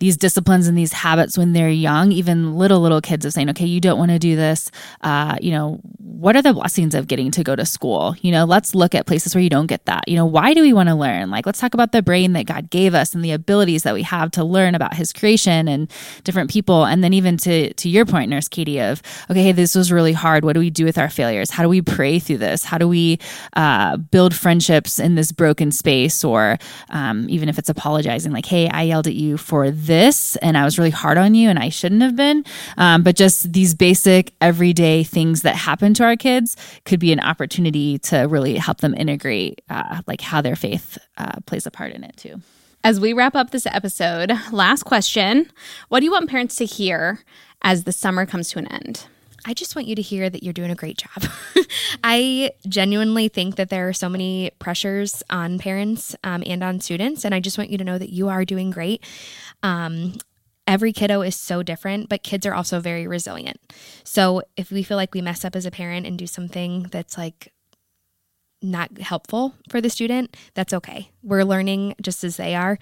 these 0.04 0.18
disciplines 0.18 0.68
and 0.68 0.78
these 0.78 0.92
habits 0.92 1.38
when 1.38 1.54
they're 1.54 1.70
young, 1.70 2.12
even 2.12 2.58
little, 2.58 2.82
little 2.82 3.00
kids 3.00 3.24
of 3.24 3.32
saying, 3.32 3.50
okay, 3.50 3.66
you 3.66 3.80
don't 3.80 3.98
want 3.98 4.12
to 4.12 4.20
do 4.20 4.36
this. 4.36 4.70
Uh, 5.00 5.38
you 5.39 5.50
know, 5.50 5.80
what 5.98 6.36
are 6.36 6.42
the 6.42 6.52
blessings 6.52 6.94
of 6.94 7.08
getting 7.08 7.32
to 7.32 7.42
go 7.42 7.56
to 7.56 7.66
school? 7.66 8.13
You 8.20 8.34
know, 8.34 8.44
let's 8.44 8.76
look 8.76 8.94
at 8.96 9.06
places 9.06 9.34
where 9.34 9.42
you 9.42 9.50
don't 9.50 9.68
get 9.68 9.86
that. 9.86 10.06
You 10.10 10.18
know, 10.18 10.26
why 10.26 10.54
do 10.54 10.62
we 10.62 10.74
want 10.74 10.89
to 10.89 10.96
learn? 10.96 11.32
Like, 11.32 11.46
let's 11.46 11.58
talk 11.58 11.74
about 11.74 11.94
the 11.94 12.02
brain 12.02 12.34
that 12.34 12.48
God 12.48 12.70
gave 12.70 12.94
us 12.94 13.16
and 13.16 13.24
the 13.24 13.32
abilities 13.32 13.84
that 13.84 13.94
we 13.94 14.04
have 14.04 14.30
to 14.32 14.44
learn 14.44 14.76
about 14.76 14.94
his 14.94 15.13
creation 15.13 15.70
and 15.70 15.89
different 16.26 16.50
people. 16.50 16.84
And 16.84 17.02
then 17.02 17.13
even 17.13 17.38
to, 17.38 17.74
to 17.74 17.88
your 17.88 18.06
point, 18.06 18.30
Nurse 18.30 18.50
Kati, 18.50 18.82
of, 18.82 19.02
okay, 19.32 19.42
hey, 19.42 19.52
this 19.54 19.74
was 19.74 19.89
really 19.89 20.12
hard. 20.12 20.44
What 20.44 20.52
do 20.52 20.60
we 20.60 20.70
do 20.70 20.84
with 20.84 20.98
our 20.98 21.10
failures? 21.10 21.50
How 21.50 21.63
do 21.63 21.70
we 21.70 21.82
pray 21.82 22.20
through 22.20 22.39
this? 22.39 22.66
How 22.66 22.78
do 22.78 22.89
we 22.89 23.20
uh, 23.56 23.96
build 23.96 24.36
friendships 24.36 25.00
in 25.00 25.16
this 25.16 25.32
broken 25.32 25.72
space? 25.72 26.26
Or 26.26 26.58
um, 26.89 27.26
even 27.30 27.48
if 27.48 27.58
it's 27.58 27.70
apologizing, 27.70 28.34
like, 28.34 28.48
hey, 28.48 28.68
I 28.68 28.82
yelled 28.82 29.08
at 29.08 29.16
you 29.16 29.38
for 29.38 29.72
this 29.72 29.93
this 29.94 30.36
and 30.38 30.58
I 30.58 30.66
was 30.66 30.80
really 30.80 30.90
hard 30.90 31.20
on 31.20 31.36
you 31.36 31.50
and 31.50 31.60
I 31.60 31.70
shouldn't 31.70 32.02
have 32.02 32.16
been. 32.16 32.44
Um, 32.78 33.04
but 33.04 33.16
just 33.16 33.54
these 33.54 33.76
basic 33.76 34.34
everyday 34.42 35.04
things 35.04 35.44
that 35.44 35.56
happen 35.56 35.94
to 35.96 36.04
our 36.04 36.16
kids 36.16 36.58
could 36.86 37.00
be 37.00 37.14
an 37.14 37.20
opportunity 37.20 38.00
to 38.00 38.22
really 38.22 38.58
help 38.58 38.80
them 38.80 38.96
integrate 38.96 39.62
uh, 39.70 40.02
like 40.08 40.22
how 40.22 40.42
their 40.42 40.56
faith 40.56 40.98
uh, 41.18 41.40
plays 41.46 41.68
a 41.68 41.72
part 41.72 41.92
in 41.92 42.04
it 42.04 42.18
too. 42.18 42.42
As 42.84 43.00
we 43.00 43.14
wrap 43.14 43.36
up 43.36 43.52
this 43.52 43.68
episode, 43.68 44.32
last 44.52 44.84
question 44.84 45.52
What 45.90 46.00
do 46.00 46.06
you 46.06 46.12
want 46.12 46.28
parents 46.28 46.56
to 46.56 46.66
hear 46.66 47.20
as 47.62 47.84
the 47.84 47.92
summer 47.92 48.26
comes 48.26 48.50
to 48.50 48.60
an 48.60 48.68
end? 48.68 49.06
I 49.46 49.54
just 49.54 49.76
want 49.76 49.88
you 49.90 49.96
to 49.96 50.02
hear 50.02 50.30
that 50.30 50.42
you're 50.42 50.54
doing 50.54 50.72
a 50.72 50.76
great 50.76 50.98
job. 50.98 51.30
I 52.04 52.52
genuinely 52.68 53.28
think 53.28 53.58
that 53.58 53.70
there 53.70 53.90
are 53.90 53.94
so 53.94 54.08
many 54.08 54.52
pressures 54.60 55.22
on 55.30 55.60
parents 55.60 56.16
um, 56.24 56.44
and 56.46 56.64
on 56.64 56.80
students, 56.80 57.26
and 57.26 57.36
I 57.36 57.42
just 57.42 57.58
want 57.58 57.70
you 57.70 57.78
to 57.78 57.84
know 57.84 57.98
that 57.98 58.10
you 58.10 58.30
are 58.30 58.46
doing 58.46 58.72
great. 58.72 59.04
Um, 59.63 60.13
every 60.67 60.93
kiddo 60.93 61.21
is 61.21 61.36
so 61.36 61.63
different, 61.63 62.10
but 62.10 62.23
kids 62.23 62.45
are 62.45 62.54
also 62.54 62.80
very 62.80 63.08
resilient. 63.08 63.60
So 64.04 64.43
if 64.56 64.71
we 64.71 64.84
feel 64.84 64.97
like 64.97 65.13
we 65.13 65.21
mess 65.21 65.43
up 65.43 65.56
as 65.56 65.65
a 65.65 65.71
parent 65.71 66.06
and 66.06 66.17
do 66.17 66.28
something 66.28 66.84
that's 66.91 67.17
like 67.17 67.52
not 68.62 68.97
helpful 68.99 69.56
for 69.69 69.82
the 69.82 69.89
student, 69.89 70.36
that's 70.54 70.73
okay. 70.73 71.12
We're 71.21 71.43
learning 71.43 71.95
just 72.02 72.23
as 72.23 72.38
they 72.38 72.56
are. 72.56 72.78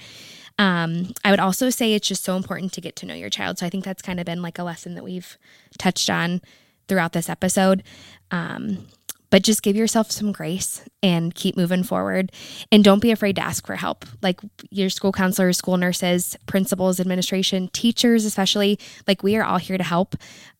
Um, 0.60 1.14
I 1.24 1.32
would 1.32 1.40
also 1.40 1.70
say 1.70 1.94
it's 1.94 2.08
just 2.08 2.24
so 2.24 2.36
important 2.36 2.74
to 2.74 2.82
get 2.82 2.96
to 2.98 3.06
know 3.06 3.16
your 3.16 3.30
child. 3.30 3.58
So 3.58 3.66
I 3.66 3.70
think 3.70 3.84
that's 3.84 4.02
kind 4.02 4.20
of 4.20 4.26
been 4.26 4.42
like 4.42 4.60
a 4.60 4.64
lesson 4.64 4.94
that 4.96 5.04
we've 5.04 5.38
touched 5.80 6.10
on 6.10 6.42
throughout 6.88 7.14
this 7.14 7.30
episode. 7.30 7.84
Um, 8.30 8.88
but 9.32 9.42
just 9.42 9.64
give 9.64 9.76
yourself 9.76 10.12
some 10.12 10.32
grace 10.32 10.84
and 11.02 11.34
keep 11.34 11.58
moving 11.58 11.82
forward. 11.82 12.32
And 12.72 12.84
don't 12.84 13.02
be 13.02 13.10
afraid 13.10 13.38
to 13.38 13.44
ask 13.44 13.66
for 13.66 13.76
help. 13.76 14.06
Like 14.22 14.40
your 14.70 14.90
school 14.90 15.12
counselors, 15.12 15.58
school 15.58 15.78
nurses, 15.78 16.38
principals, 16.46 17.00
administration, 17.00 17.70
teachers, 17.70 18.26
especially, 18.26 18.78
like 19.08 19.24
we 19.24 19.36
are 19.38 19.44
all 19.44 19.58
here 19.58 19.78
to 19.78 19.84
help. 19.84 20.16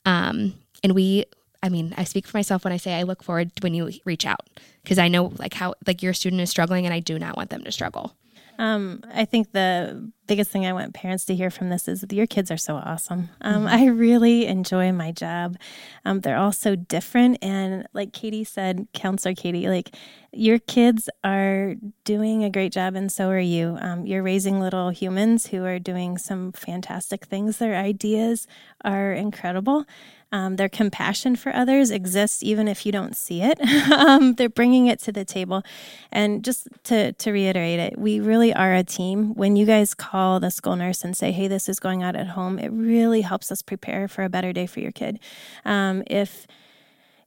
Um, 0.06 0.56
and 0.84 0.96
we, 0.96 1.26
I 1.62 1.70
mean, 1.70 1.94
I 1.98 2.06
speak 2.06 2.26
for 2.26 2.38
myself 2.38 2.64
when 2.64 2.74
I 2.74 2.78
say 2.78 2.98
I 2.98 3.04
look 3.04 3.22
forward 3.22 3.56
to 3.58 3.64
when 3.64 3.76
you 3.76 3.92
reach 4.06 4.26
out 4.26 4.50
because 4.82 4.98
I 4.98 5.10
know 5.10 5.34
like 5.38 5.54
how 5.54 5.76
like 5.86 6.02
your 6.02 6.14
student 6.14 6.42
is 6.42 6.50
struggling 6.50 6.86
and 6.86 6.94
I 6.94 7.02
do 7.02 7.20
not 7.20 7.38
want 7.38 7.52
them 7.52 7.64
to 7.66 7.72
struggle. 7.72 8.16
Um, 8.58 9.04
I 9.14 9.26
think 9.26 9.52
the 9.52 10.12
biggest 10.28 10.52
thing 10.52 10.66
I 10.66 10.74
want 10.74 10.94
parents 10.94 11.26
to 11.26 11.36
hear 11.36 11.50
from 11.50 11.70
this 11.70 11.88
is 11.88 12.02
that 12.02 12.14
your 12.14 12.28
kids 12.28 12.52
are 12.52 12.58
so 12.58 12.76
awesome. 12.76 13.30
Um, 13.42 13.66
mm-hmm. 13.66 13.68
I 13.68 13.86
really 13.88 14.46
enjoy 14.46 14.92
my 14.92 15.12
job. 15.12 15.58
Um, 16.06 16.22
they're 16.22 16.38
all 16.38 16.52
so 16.52 16.76
different. 16.76 17.40
And 17.42 17.88
like 17.94 18.14
Katie 18.14 18.44
said, 18.44 18.88
Counselor 18.94 19.34
Katey, 19.34 19.68
like 19.68 19.96
your 20.32 20.60
kids 20.60 21.10
are 21.24 21.76
doing 22.06 22.44
a 22.44 22.50
great 22.50 22.72
job, 22.72 22.96
and 22.96 23.12
so 23.12 23.30
are 23.30 23.40
you. 23.40 23.78
Um, 23.82 24.06
you're 24.06 24.24
raising 24.24 24.62
little 24.62 24.90
humans 24.90 25.48
who 25.48 25.66
are 25.66 25.80
doing 25.80 26.18
some 26.18 26.54
fantastic 26.54 27.26
things. 27.26 27.58
Their 27.58 27.76
ideas 27.76 28.48
are 28.86 29.12
incredible. 29.12 29.86
Um, 30.32 30.56
their 30.56 30.70
compassion 30.70 31.36
for 31.36 31.54
others 31.54 31.92
exists 31.92 32.42
even 32.42 32.68
if 32.68 32.86
you 32.86 32.92
don't 32.92 33.16
see 33.16 33.42
it. 33.42 33.60
um, 33.92 34.36
they're 34.36 34.50
bringing 34.50 34.88
it 34.88 35.00
to 35.02 35.12
the 35.12 35.26
table. 35.26 35.64
And 36.12 36.44
just 36.44 36.68
to, 36.86 37.12
to 37.12 37.32
reiterate 37.32 37.80
it, 37.80 37.98
we 37.98 38.20
really 38.20 38.54
are 38.54 38.74
a 38.74 38.84
team. 38.84 39.36
When 39.36 39.56
you 39.56 39.66
guys 39.66 39.94
call 39.94 40.40
the 40.40 40.50
school 40.50 40.76
nurse 40.76 41.04
and 41.04 41.18
say, 41.18 41.32
hey, 41.32 41.48
this 41.48 41.68
is 41.68 41.80
going 41.80 42.04
on 42.04 42.16
at 42.16 42.28
home, 42.28 42.60
it 42.60 42.70
really 42.70 43.22
helps 43.22 43.52
us 43.52 43.62
prepare 43.62 44.08
for 44.08 44.24
a 44.24 44.30
better 44.30 44.54
day 44.54 44.68
for 44.68 44.80
your 44.80 44.92
kid. 44.92 45.20
Um, 45.66 46.04
if 46.08 46.48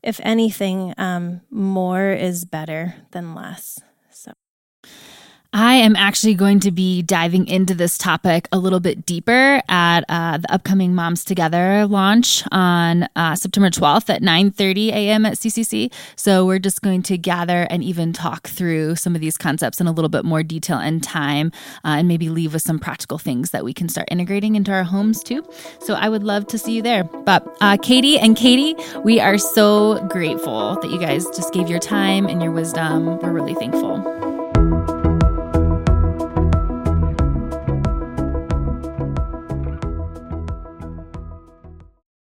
if 0.03 0.21
anything, 0.23 0.93
um, 0.99 1.41
more 1.51 2.11
is 2.11 2.45
better 2.45 2.95
than 3.13 3.35
less. 3.35 3.81
I 5.57 5.75
am 5.75 5.95
actually 5.95 6.35
going 6.35 6.59
to 6.61 6.73
be 6.73 7.01
diving 7.01 7.47
into 7.47 7.75
this 7.75 7.97
topic 7.97 8.49
a 8.51 8.59
little 8.59 8.81
bit 8.81 9.07
deeper 9.07 9.63
at 9.69 10.01
uh, 10.09 10.39
the 10.39 10.53
upcoming 10.53 10.97
Moms 10.97 11.25
Together 11.25 11.87
launch 11.87 12.43
on 12.51 13.09
uh, 13.15 13.37
September 13.37 13.71
12th 13.71 14.11
at 14.11 14.21
9:30 14.21 14.89
a.m. 14.89 15.25
at 15.25 15.35
CCC. 15.35 15.93
So 16.17 16.45
we're 16.45 16.59
just 16.59 16.83
going 16.83 17.05
to 17.05 17.17
gather 17.17 17.69
and 17.71 17.85
even 17.85 18.13
talk 18.13 18.49
through 18.49 18.97
some 18.97 19.15
of 19.15 19.21
these 19.21 19.39
concepts 19.39 19.81
in 19.81 19.87
a 19.87 19.93
little 19.93 20.09
bit 20.09 20.25
more 20.25 20.43
detail 20.43 20.79
and 20.79 21.05
time, 21.05 21.53
uh, 21.85 21.99
and 21.99 22.09
maybe 22.09 22.29
leave 22.31 22.53
with 22.53 22.63
some 22.63 22.81
practical 22.81 23.19
things 23.19 23.53
that 23.53 23.65
we 23.65 23.73
can 23.73 23.89
start 23.89 24.09
integrating 24.11 24.57
into 24.57 24.73
our 24.73 24.83
homes 24.83 25.23
too. 25.23 25.47
So 25.79 25.95
I 25.95 26.09
would 26.09 26.25
love 26.25 26.49
to 26.49 26.59
see 26.59 26.73
you 26.73 26.83
there. 26.83 27.05
But 27.05 27.47
uh, 27.61 27.77
Katie 27.81 28.19
and 28.19 28.37
Katie, 28.37 28.75
we 29.05 29.21
are 29.21 29.39
so 29.39 30.05
grateful 30.09 30.81
that 30.83 30.91
you 30.91 30.99
guys 30.99 31.27
just 31.27 31.55
gave 31.55 31.69
your 31.69 31.79
time 31.79 32.27
and 32.27 32.43
your 32.43 32.51
wisdom. 32.51 33.21
We're 33.21 33.31
really 33.31 33.55
thankful. 33.55 34.24